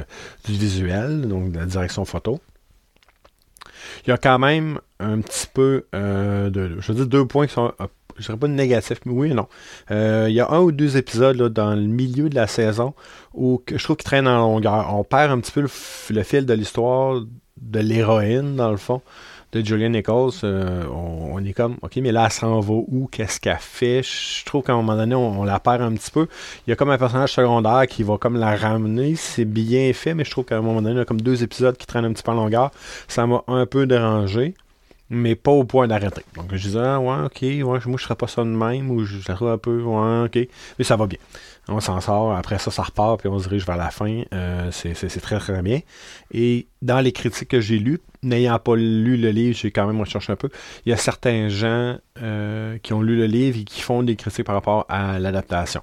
du 0.45 0.53
visuel, 0.53 1.27
donc 1.27 1.51
de 1.51 1.59
la 1.59 1.65
direction 1.65 2.05
photo. 2.05 2.39
Il 4.05 4.09
y 4.09 4.13
a 4.13 4.17
quand 4.17 4.39
même 4.39 4.79
un 4.99 5.19
petit 5.19 5.47
peu 5.53 5.85
de. 5.93 6.77
Je 6.79 6.91
veux 6.91 6.95
dire 6.95 7.07
deux 7.07 7.25
points 7.25 7.45
qui 7.45 7.53
sont 7.53 7.73
je 8.19 8.25
dirais 8.25 8.37
pas 8.37 8.47
négatif, 8.47 8.99
mais 9.05 9.13
oui 9.13 9.31
et 9.31 9.33
non. 9.33 9.47
Euh, 9.91 10.27
il 10.29 10.35
y 10.35 10.39
a 10.39 10.49
un 10.51 10.59
ou 10.59 10.71
deux 10.71 10.97
épisodes 10.97 11.41
dans 11.53 11.73
le 11.73 11.81
milieu 11.81 12.29
de 12.29 12.35
la 12.35 12.47
saison 12.47 12.93
où 13.33 13.61
je 13.69 13.81
trouve 13.83 13.97
qu'ils 13.97 14.05
traînent 14.05 14.27
en 14.27 14.39
longueur. 14.39 14.93
On 14.93 15.03
perd 15.03 15.31
un 15.31 15.39
petit 15.39 15.51
peu 15.51 15.61
le, 15.61 16.23
fil 16.23 16.45
de 16.45 16.53
l'histoire 16.53 17.21
de 17.61 17.79
l'héroïne, 17.79 18.55
dans 18.55 18.71
le 18.71 18.77
fond. 18.77 19.01
de 19.51 19.65
Julian 19.65 19.89
Nichols, 19.89 20.31
euh, 20.43 20.83
on, 20.93 21.43
est 21.43 21.53
comme, 21.53 21.77
OK, 21.81 21.95
mais 21.97 22.11
là, 22.11 22.25
elle 22.25 22.31
s'en 22.31 22.59
va 22.59 22.73
où? 22.73 23.07
Qu'est-ce 23.11 23.39
qu'elle 23.39 23.57
fait? 23.59 24.03
Je 24.03 24.45
trouve 24.45 24.63
qu'à 24.63 24.73
un 24.73 24.77
moment 24.77 24.95
donné, 24.95 25.15
on, 25.15 25.43
la 25.43 25.59
perd 25.59 25.81
un 25.81 25.93
petit 25.93 26.11
peu. 26.11 26.27
Il 26.67 26.69
y 26.69 26.73
a 26.73 26.75
comme 26.75 26.89
un 26.91 26.97
personnage 26.97 27.33
secondaire 27.33 27.87
qui 27.87 28.03
va 28.03 28.17
comme 28.17 28.37
la 28.37 28.55
ramener. 28.55 29.15
C'est 29.15 29.45
bien 29.45 29.91
fait, 29.93 30.13
mais 30.13 30.25
je 30.25 30.31
trouve 30.31 30.45
qu'à 30.45 30.57
un 30.57 30.61
moment 30.61 30.81
donné, 30.81 30.95
il 30.95 30.97
y 30.97 31.01
a 31.01 31.05
comme 31.05 31.21
deux 31.21 31.41
épisodes 31.43 31.77
qui 31.77 31.87
traînent 31.87 32.05
un 32.05 32.13
petit 32.13 32.23
peu 32.23 32.31
en 32.31 32.35
longueur. 32.35 32.71
Ça 33.07 33.25
m'a 33.25 33.43
un 33.47 33.65
peu 33.65 33.87
dérangé 33.87 34.53
mais 35.09 35.35
pas 35.35 35.51
au 35.51 35.63
point 35.63 35.87
d'arrêter. 35.87 36.23
Donc 36.35 36.47
je 36.51 36.61
disais, 36.61 36.79
ah, 36.79 36.99
ouais, 36.99 37.25
ok, 37.25 37.41
ouais, 37.41 37.63
moi 37.63 37.79
je 37.79 38.03
ferais 38.03 38.15
pas 38.15 38.27
ça 38.27 38.43
de 38.43 38.49
même, 38.49 38.91
ou 38.91 39.03
je 39.03 39.19
trouve 39.33 39.49
un 39.49 39.57
peu, 39.57 39.81
ouais, 39.81 40.25
ok, 40.25 40.47
mais 40.77 40.85
ça 40.85 40.95
va 40.95 41.07
bien. 41.07 41.19
On 41.71 41.79
s'en 41.79 42.01
sort, 42.01 42.35
après 42.35 42.57
ça, 42.57 42.71
ça 42.71 42.81
repart, 42.81 43.19
puis 43.19 43.29
on 43.29 43.37
se 43.37 43.47
dirige 43.47 43.65
vers 43.65 43.77
la 43.77 43.91
fin. 43.91 44.23
Euh, 44.33 44.71
c'est 44.71 45.21
très 45.21 45.37
très 45.37 45.61
bien. 45.61 45.81
Et 46.31 46.67
dans 46.81 46.99
les 46.99 47.11
critiques 47.11 47.49
que 47.49 47.61
j'ai 47.61 47.77
lues, 47.77 47.99
n'ayant 48.23 48.57
pas 48.57 48.75
lu 48.75 49.17
le 49.17 49.29
livre, 49.29 49.55
j'ai 49.55 49.69
quand 49.69 49.85
même 49.85 49.99
recherché 49.99 50.33
un 50.33 50.35
peu. 50.35 50.49
Il 50.85 50.89
y 50.89 50.93
a 50.93 50.97
certains 50.97 51.47
gens 51.47 51.97
euh, 52.23 52.77
qui 52.79 52.93
ont 52.93 53.03
lu 53.03 53.17
le 53.17 53.27
livre 53.27 53.59
et 53.59 53.63
qui 53.65 53.81
font 53.81 54.01
des 54.01 54.15
critiques 54.15 54.45
par 54.45 54.55
rapport 54.55 54.85
à 54.89 55.19
l'adaptation. 55.19 55.81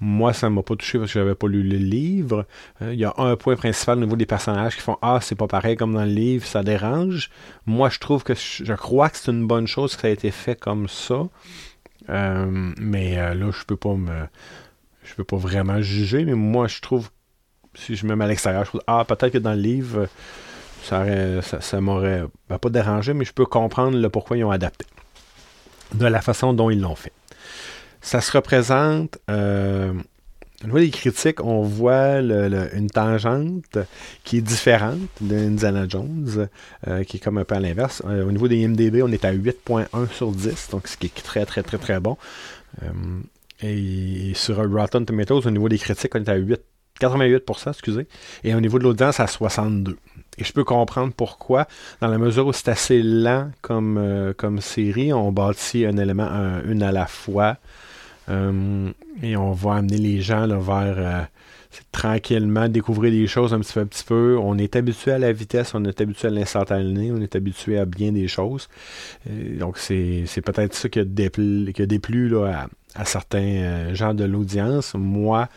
Moi, 0.00 0.32
ça 0.32 0.48
ne 0.48 0.54
m'a 0.54 0.62
pas 0.62 0.76
touché 0.76 0.98
parce 0.98 1.12
que 1.12 1.18
je 1.18 1.22
n'avais 1.22 1.34
pas 1.34 1.46
lu 1.46 1.62
le 1.62 1.76
livre. 1.76 2.46
Euh, 2.80 2.94
il 2.94 2.98
y 2.98 3.04
a 3.04 3.12
un 3.18 3.36
point 3.36 3.56
principal 3.56 3.98
au 3.98 4.00
niveau 4.00 4.16
des 4.16 4.26
personnages 4.26 4.76
qui 4.76 4.82
font 4.82 4.96
Ah, 5.02 5.18
c'est 5.20 5.36
pas 5.36 5.46
pareil 5.46 5.76
comme 5.76 5.92
dans 5.92 6.04
le 6.04 6.10
livre, 6.10 6.46
ça 6.46 6.62
dérange. 6.62 7.30
Moi, 7.66 7.90
je 7.90 7.98
trouve 7.98 8.24
que 8.24 8.32
je 8.34 8.74
crois 8.74 9.10
que 9.10 9.18
c'est 9.18 9.30
une 9.30 9.46
bonne 9.46 9.66
chose 9.66 9.94
que 9.94 10.02
ça 10.02 10.08
a 10.08 10.10
été 10.10 10.30
fait 10.30 10.58
comme 10.58 10.88
ça. 10.88 11.26
mais 12.08 13.16
là, 13.16 13.50
je 13.50 13.64
peux 13.66 13.76
pas 13.76 13.94
me 13.94 14.26
je 15.08 15.14
peux 15.14 15.24
pas 15.24 15.36
vraiment 15.36 15.80
juger, 15.80 16.24
mais 16.24 16.34
moi, 16.34 16.68
je 16.68 16.80
trouve, 16.80 17.10
si 17.74 17.96
je 17.96 18.06
me 18.06 18.14
mets 18.14 18.24
à 18.24 18.28
l'extérieur, 18.28 18.64
je 18.64 18.70
trouve, 18.70 18.82
ah, 18.86 19.04
peut-être 19.06 19.32
que 19.32 19.38
dans 19.38 19.54
le 19.54 19.60
livre, 19.60 20.08
ça, 20.82 21.04
ça, 21.60 21.80
m'aurait 21.80 22.24
ben, 22.48 22.58
pas 22.58 22.70
dérangé, 22.70 23.14
mais 23.14 23.24
je 23.24 23.32
peux 23.32 23.46
comprendre 23.46 24.08
pourquoi 24.08 24.36
ils 24.36 24.44
ont 24.44 24.50
adapté. 24.50 24.86
De 25.94 26.06
la 26.06 26.20
façon 26.20 26.52
dont 26.52 26.70
ils 26.70 26.80
l'ont 26.80 26.94
fait. 26.94 27.12
Ça 28.00 28.20
se 28.20 28.30
représente. 28.32 29.18
Euh, 29.30 29.92
au 30.62 30.66
niveau 30.66 30.78
des 30.78 30.90
critiques, 30.90 31.42
on 31.42 31.62
voit 31.62 32.18
une 32.18 32.90
tangente 32.90 33.78
qui 34.24 34.38
est 34.38 34.42
différente 34.42 34.98
d'Indiana 35.20 35.86
Jones, 35.88 36.48
euh, 36.88 37.04
qui 37.04 37.16
est 37.16 37.20
comme 37.20 37.38
un 37.38 37.44
peu 37.44 37.54
à 37.54 37.60
l'inverse. 37.60 38.02
Euh, 38.06 38.26
au 38.26 38.32
niveau 38.32 38.48
des 38.48 38.56
IMDB, 38.56 39.02
on 39.02 39.12
est 39.12 39.24
à 39.24 39.32
8.1 39.32 39.86
sur 40.12 40.32
10, 40.32 40.68
donc 40.70 40.88
ce 40.88 40.96
qui 40.96 41.06
est 41.06 41.22
très, 41.22 41.46
très, 41.46 41.62
très, 41.62 41.78
très 41.78 42.00
bon. 42.00 42.16
Et 43.62 44.32
sur 44.34 44.56
Rotten 44.56 45.04
Tomatoes, 45.04 45.46
au 45.46 45.50
niveau 45.50 45.68
des 45.68 45.78
critiques, 45.78 46.14
on 46.14 46.18
est 46.18 46.28
à 46.28 46.36
8, 46.36 46.60
88%, 47.00 47.70
excusez. 47.70 48.06
Et 48.44 48.54
au 48.54 48.60
niveau 48.60 48.78
de 48.78 48.84
l'audience, 48.84 49.20
à 49.20 49.26
62%. 49.26 49.96
Et 50.40 50.44
je 50.44 50.52
peux 50.52 50.62
comprendre 50.62 51.12
pourquoi, 51.16 51.66
dans 52.00 52.06
la 52.06 52.18
mesure 52.18 52.46
où 52.46 52.52
c'est 52.52 52.68
assez 52.68 53.02
lent 53.02 53.50
comme, 53.60 53.98
euh, 53.98 54.32
comme 54.32 54.60
série, 54.60 55.12
on 55.12 55.32
bâtit 55.32 55.84
un 55.84 55.96
élément, 55.96 56.30
une 56.64 56.82
à 56.84 56.92
la 56.92 57.06
fois. 57.06 57.56
Euh, 58.28 58.90
et 59.22 59.36
on 59.36 59.52
va 59.52 59.74
amener 59.76 59.96
les 59.96 60.20
gens 60.20 60.46
vers 60.46 60.94
euh, 60.98 61.22
tranquillement 61.90 62.68
découvrir 62.68 63.10
des 63.10 63.26
choses 63.26 63.52
un 63.52 63.58
petit 63.58 63.72
peu, 63.72 63.80
un 63.80 63.86
petit 63.86 64.04
peu. 64.04 64.38
On 64.40 64.58
est 64.58 64.76
habitué 64.76 65.10
à 65.10 65.18
la 65.18 65.32
vitesse, 65.32 65.74
on 65.74 65.84
est 65.84 66.00
habitué 66.00 66.28
à 66.28 66.30
l'instantané, 66.30 67.10
on 67.10 67.20
est 67.20 67.34
habitué 67.34 67.78
à 67.78 67.84
bien 67.84 68.12
des 68.12 68.28
choses. 68.28 68.68
donc 69.26 69.78
c'est 69.78 70.24
peut-être 70.44 70.74
ça 70.74 70.88
qui 70.88 71.00
a 71.00 71.04
déplu, 71.04 71.72
qui 71.72 71.82
a 71.82 71.86
déplu 71.86 72.28
là, 72.28 72.46
à, 72.46 72.66
à 72.94 73.04
certains 73.04 73.38
euh, 73.38 73.94
gens 73.94 74.14
de 74.14 74.24
l'audience. 74.24 74.94
Moi, 74.94 75.48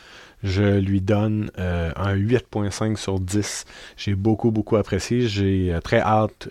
je 0.43 0.79
lui 0.79 1.01
donne 1.01 1.51
euh, 1.59 1.91
un 1.95 2.15
8.5 2.15 2.95
sur 2.95 3.19
10. 3.19 3.65
J'ai 3.97 4.15
beaucoup, 4.15 4.51
beaucoup 4.51 4.75
apprécié. 4.75 5.27
J'ai 5.27 5.73
euh, 5.73 5.79
très 5.81 5.99
hâte 5.99 6.49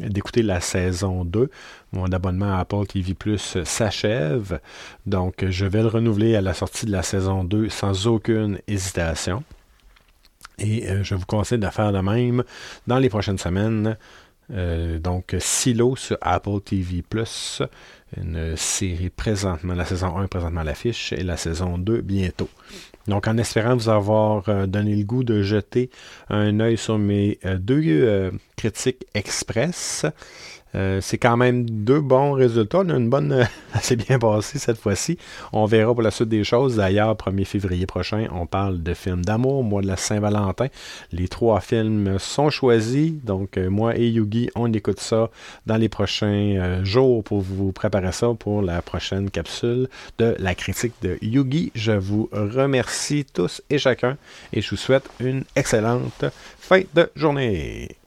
d'écouter 0.00 0.42
la 0.42 0.60
saison 0.60 1.24
2. 1.24 1.50
Mon 1.92 2.12
abonnement 2.12 2.54
à 2.54 2.60
Apple 2.60 2.86
TV 2.86 3.14
Plus 3.14 3.58
s'achève. 3.64 4.60
Donc, 5.06 5.44
je 5.48 5.66
vais 5.66 5.82
le 5.82 5.88
renouveler 5.88 6.36
à 6.36 6.40
la 6.40 6.54
sortie 6.54 6.86
de 6.86 6.92
la 6.92 7.02
saison 7.02 7.44
2 7.44 7.68
sans 7.68 8.06
aucune 8.06 8.58
hésitation. 8.68 9.42
Et 10.58 10.86
je 11.02 11.14
vous 11.14 11.24
conseille 11.24 11.58
de 11.58 11.66
faire 11.68 11.90
de 11.90 12.00
même 12.00 12.44
dans 12.86 12.98
les 12.98 13.08
prochaines 13.08 13.38
semaines. 13.38 13.96
donc, 14.50 15.34
Silo 15.38 15.96
sur 15.96 16.18
Apple 16.20 16.60
TV 16.62 17.00
Plus 17.00 17.62
une 18.16 18.56
série 18.56 19.10
présentement, 19.10 19.74
la 19.74 19.84
saison 19.84 20.18
1 20.18 20.26
présentement 20.26 20.60
à 20.60 20.64
l'affiche 20.64 21.12
et 21.12 21.22
la 21.22 21.36
saison 21.36 21.78
2 21.78 22.00
bientôt. 22.00 22.48
Donc 23.06 23.26
en 23.26 23.36
espérant 23.38 23.74
vous 23.74 23.88
avoir 23.88 24.48
euh, 24.48 24.66
donné 24.66 24.94
le 24.94 25.04
goût 25.04 25.24
de 25.24 25.42
jeter 25.42 25.90
un 26.28 26.60
œil 26.60 26.76
sur 26.76 26.98
mes 26.98 27.38
euh, 27.44 27.58
deux 27.58 27.82
euh, 27.86 28.30
critiques 28.56 29.06
express, 29.14 30.06
euh, 30.74 31.00
c'est 31.00 31.18
quand 31.18 31.36
même 31.36 31.68
deux 31.68 32.00
bons 32.00 32.32
résultats. 32.32 32.78
On 32.78 32.88
a 32.90 32.96
une 32.96 33.10
bonne. 33.10 33.46
assez 33.74 33.96
bien 33.96 34.18
passé 34.18 34.58
cette 34.58 34.78
fois-ci. 34.78 35.18
On 35.52 35.64
verra 35.66 35.92
pour 35.92 36.02
la 36.02 36.10
suite 36.10 36.28
des 36.28 36.44
choses. 36.44 36.76
D'ailleurs, 36.76 37.14
1er 37.14 37.44
février 37.44 37.86
prochain, 37.86 38.26
on 38.32 38.46
parle 38.46 38.82
de 38.82 38.94
films 38.94 39.24
d'amour, 39.24 39.64
mois 39.64 39.82
de 39.82 39.86
la 39.86 39.96
Saint-Valentin. 39.96 40.66
Les 41.12 41.28
trois 41.28 41.60
films 41.60 42.18
sont 42.18 42.50
choisis. 42.50 43.12
Donc, 43.24 43.56
euh, 43.56 43.68
moi 43.68 43.96
et 43.96 44.08
Yugi, 44.08 44.50
on 44.54 44.72
écoute 44.72 45.00
ça 45.00 45.30
dans 45.66 45.76
les 45.76 45.88
prochains 45.88 46.26
euh, 46.26 46.84
jours 46.84 47.22
pour 47.24 47.40
vous 47.40 47.72
préparer 47.72 48.12
ça 48.12 48.28
pour 48.38 48.62
la 48.62 48.82
prochaine 48.82 49.30
capsule 49.30 49.88
de 50.18 50.36
la 50.38 50.54
critique 50.54 50.94
de 51.02 51.18
Yugi. 51.22 51.72
Je 51.74 51.92
vous 51.92 52.28
remercie 52.32 53.24
tous 53.24 53.62
et 53.70 53.78
chacun 53.78 54.16
et 54.52 54.60
je 54.60 54.70
vous 54.70 54.76
souhaite 54.76 55.08
une 55.20 55.44
excellente 55.56 56.24
fin 56.58 56.82
de 56.94 57.10
journée. 57.16 57.99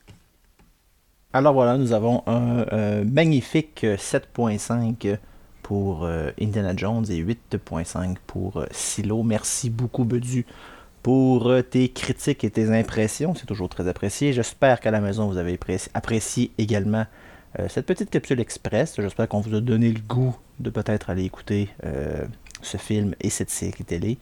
Alors 1.36 1.52
voilà, 1.52 1.76
nous 1.76 1.92
avons 1.92 2.22
un 2.28 2.64
euh, 2.72 3.04
magnifique 3.04 3.82
7.5 3.82 5.18
pour 5.64 6.04
euh, 6.04 6.30
Indiana 6.40 6.74
Jones 6.76 7.04
et 7.10 7.20
8.5 7.24 8.18
pour 8.24 8.58
euh, 8.58 8.66
Silo. 8.70 9.24
Merci 9.24 9.68
beaucoup, 9.68 10.04
Bedu, 10.04 10.46
pour 11.02 11.52
tes 11.68 11.88
critiques 11.88 12.44
et 12.44 12.50
tes 12.50 12.70
impressions. 12.70 13.34
C'est 13.34 13.46
toujours 13.46 13.68
très 13.68 13.88
apprécié. 13.88 14.32
J'espère 14.32 14.78
qu'à 14.78 14.92
la 14.92 15.00
maison, 15.00 15.26
vous 15.26 15.36
avez 15.36 15.58
apprécié 15.92 16.52
également 16.56 17.04
cette 17.68 17.86
petite 17.86 18.10
capsule 18.10 18.38
express. 18.38 18.94
J'espère 18.96 19.28
qu'on 19.28 19.40
vous 19.40 19.56
a 19.56 19.60
donné 19.60 19.90
le 19.90 20.00
goût 20.00 20.36
de 20.60 20.70
peut-être 20.70 21.10
aller 21.10 21.24
écouter 21.24 21.68
ce 22.62 22.76
film 22.76 23.14
et 23.20 23.28
cette 23.28 23.50
série 23.50 23.84
télé. 23.84 24.18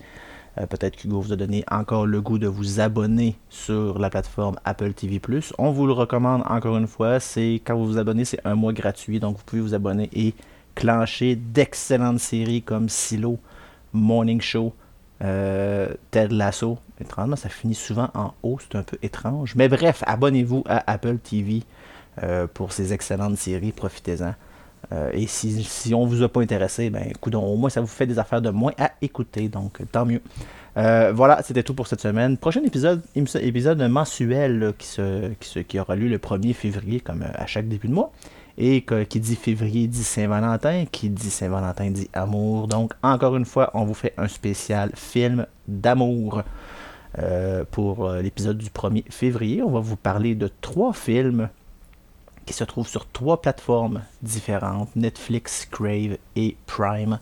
Euh, 0.58 0.66
peut-être 0.66 0.96
qu'Hugo 0.96 1.20
vous 1.20 1.32
a 1.32 1.36
donné 1.36 1.64
encore 1.70 2.06
le 2.06 2.20
goût 2.20 2.38
de 2.38 2.46
vous 2.46 2.80
abonner 2.80 3.36
sur 3.48 3.98
la 3.98 4.10
plateforme 4.10 4.56
Apple 4.64 4.92
TV+. 4.92 5.20
On 5.58 5.70
vous 5.70 5.86
le 5.86 5.92
recommande 5.92 6.42
encore 6.46 6.76
une 6.76 6.86
fois. 6.86 7.18
Quand 7.36 7.76
vous 7.76 7.86
vous 7.86 7.98
abonnez, 7.98 8.24
c'est 8.24 8.40
un 8.44 8.54
mois 8.54 8.72
gratuit. 8.72 9.18
Donc 9.20 9.38
vous 9.38 9.44
pouvez 9.44 9.62
vous 9.62 9.74
abonner 9.74 10.10
et 10.12 10.34
clencher 10.74 11.36
d'excellentes 11.36 12.20
séries 12.20 12.62
comme 12.62 12.88
Silo, 12.88 13.38
Morning 13.92 14.40
Show, 14.40 14.74
euh, 15.22 15.88
Ted 16.10 16.34
Lasso. 16.34 16.78
Étrangement, 17.00 17.36
ça 17.36 17.48
finit 17.48 17.74
souvent 17.74 18.10
en 18.14 18.34
haut. 18.42 18.58
C'est 18.60 18.76
un 18.76 18.82
peu 18.82 18.98
étrange. 19.02 19.54
Mais 19.56 19.68
bref, 19.68 20.04
abonnez-vous 20.06 20.64
à 20.66 20.90
Apple 20.90 21.18
TV 21.18 21.62
euh, 22.22 22.46
pour 22.46 22.72
ces 22.72 22.92
excellentes 22.92 23.38
séries. 23.38 23.72
Profitez-en. 23.72 24.34
Euh, 24.90 25.10
et 25.12 25.26
si, 25.26 25.62
si 25.62 25.94
on 25.94 26.04
vous 26.06 26.22
a 26.22 26.28
pas 26.28 26.40
intéressé, 26.40 26.90
ben 26.90 27.04
écoute, 27.08 27.34
au 27.34 27.56
moins 27.56 27.70
ça 27.70 27.80
vous 27.80 27.86
fait 27.86 28.06
des 28.06 28.18
affaires 28.18 28.42
de 28.42 28.50
moins 28.50 28.72
à 28.78 28.90
écouter, 29.00 29.48
donc 29.48 29.80
tant 29.92 30.04
mieux. 30.04 30.20
Euh, 30.76 31.12
voilà, 31.14 31.42
c'était 31.42 31.62
tout 31.62 31.74
pour 31.74 31.86
cette 31.86 32.00
semaine. 32.00 32.36
Prochain 32.36 32.62
épisode, 32.64 33.02
épisode 33.14 33.80
mensuel 33.82 34.72
qui, 34.78 34.86
se, 34.86 35.58
qui, 35.60 35.78
aura 35.78 35.96
lieu 35.96 36.08
le 36.08 36.18
1er 36.18 36.54
février, 36.54 37.00
comme 37.00 37.22
euh, 37.22 37.32
à 37.34 37.46
chaque 37.46 37.68
début 37.68 37.88
de 37.88 37.94
mois. 37.94 38.12
Et 38.58 38.84
qui 39.08 39.18
dit 39.18 39.34
février 39.34 39.86
dit 39.86 40.04
Saint-Valentin, 40.04 40.84
qui 40.92 41.08
dit 41.08 41.30
Saint-Valentin 41.30 41.90
dit 41.90 42.10
amour. 42.12 42.68
Donc, 42.68 42.92
encore 43.02 43.34
une 43.36 43.46
fois, 43.46 43.70
on 43.72 43.84
vous 43.84 43.94
fait 43.94 44.12
un 44.18 44.28
spécial 44.28 44.90
film 44.94 45.46
d'amour 45.66 46.42
pour 47.70 48.10
l'épisode 48.10 48.58
du 48.58 48.68
1er 48.68 49.04
février. 49.10 49.62
On 49.62 49.70
va 49.70 49.80
vous 49.80 49.96
parler 49.96 50.34
de 50.34 50.50
trois 50.60 50.92
films 50.92 51.48
qui 52.46 52.52
se 52.52 52.64
trouve 52.64 52.88
sur 52.88 53.06
trois 53.08 53.40
plateformes 53.40 54.02
différentes, 54.22 54.94
Netflix, 54.96 55.66
Crave 55.70 56.18
et 56.36 56.56
Prime. 56.66 57.18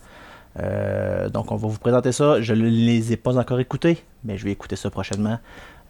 Euh, 0.59 1.29
donc 1.29 1.53
on 1.53 1.57
va 1.57 1.69
vous 1.69 1.79
présenter 1.79 2.13
ça. 2.13 2.41
Je 2.41 2.55
ne 2.55 2.69
les 2.69 3.13
ai 3.13 3.17
pas 3.17 3.39
encore 3.39 3.61
écoutés, 3.61 4.05
mais 4.25 4.37
je 4.37 4.45
vais 4.45 4.53
écouter 4.53 4.77
ça 4.77 4.91
prochainement. 4.91 5.39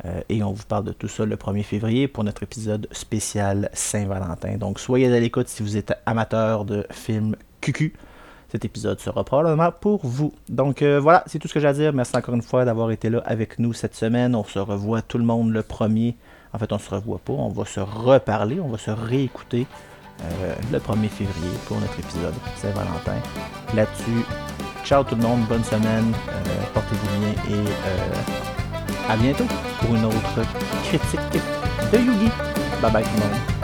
Euh, 0.04 0.20
et 0.28 0.42
on 0.42 0.52
vous 0.52 0.64
parle 0.64 0.84
de 0.84 0.92
tout 0.92 1.08
ça 1.08 1.24
le 1.24 1.36
1er 1.36 1.62
février 1.62 2.08
pour 2.08 2.24
notre 2.24 2.42
épisode 2.42 2.88
spécial 2.92 3.70
Saint-Valentin. 3.72 4.56
Donc 4.56 4.80
soyez 4.80 5.12
à 5.12 5.20
l'écoute 5.20 5.48
si 5.48 5.62
vous 5.62 5.76
êtes 5.76 5.92
amateur 6.06 6.64
de 6.64 6.86
films 6.90 7.36
QQ. 7.60 7.94
Cet 8.50 8.64
épisode 8.64 8.98
sera 8.98 9.22
probablement 9.24 9.70
pour 9.70 10.04
vous. 10.04 10.32
Donc 10.48 10.82
euh, 10.82 10.98
voilà, 10.98 11.22
c'est 11.26 11.38
tout 11.38 11.46
ce 11.46 11.54
que 11.54 11.60
j'ai 11.60 11.68
à 11.68 11.72
dire. 11.72 11.92
Merci 11.92 12.16
encore 12.16 12.34
une 12.34 12.42
fois 12.42 12.64
d'avoir 12.64 12.90
été 12.90 13.10
là 13.10 13.22
avec 13.24 13.58
nous 13.58 13.72
cette 13.72 13.94
semaine. 13.94 14.34
On 14.34 14.44
se 14.44 14.58
revoit 14.58 15.02
tout 15.02 15.18
le 15.18 15.24
monde 15.24 15.52
le 15.52 15.62
1er 15.62 16.16
en 16.52 16.58
fait, 16.58 16.72
on 16.72 16.76
ne 16.76 16.80
se 16.80 16.90
revoit 16.90 17.18
pas, 17.18 17.32
on 17.32 17.48
va 17.48 17.64
se 17.64 17.80
reparler, 17.80 18.60
on 18.60 18.68
va 18.68 18.78
se 18.78 18.90
réécouter 18.90 19.66
euh, 20.22 20.54
le 20.72 20.78
1er 20.78 21.08
février 21.08 21.50
pour 21.66 21.78
notre 21.80 21.98
épisode 21.98 22.34
Saint-Valentin. 22.56 23.20
Là-dessus, 23.74 24.24
ciao 24.84 25.04
tout 25.04 25.14
le 25.14 25.22
monde, 25.22 25.40
bonne 25.48 25.64
semaine, 25.64 26.12
euh, 26.28 26.64
portez-vous 26.74 27.18
bien 27.18 27.30
et 27.56 27.68
euh, 27.68 29.12
à 29.12 29.16
bientôt 29.16 29.46
pour 29.80 29.94
une 29.94 30.04
autre 30.04 30.40
critique 30.84 31.42
de 31.92 31.98
Yugi. 31.98 32.30
Bye 32.82 32.92
bye 32.92 33.04
tout 33.04 33.10
le 33.14 33.20
monde. 33.20 33.59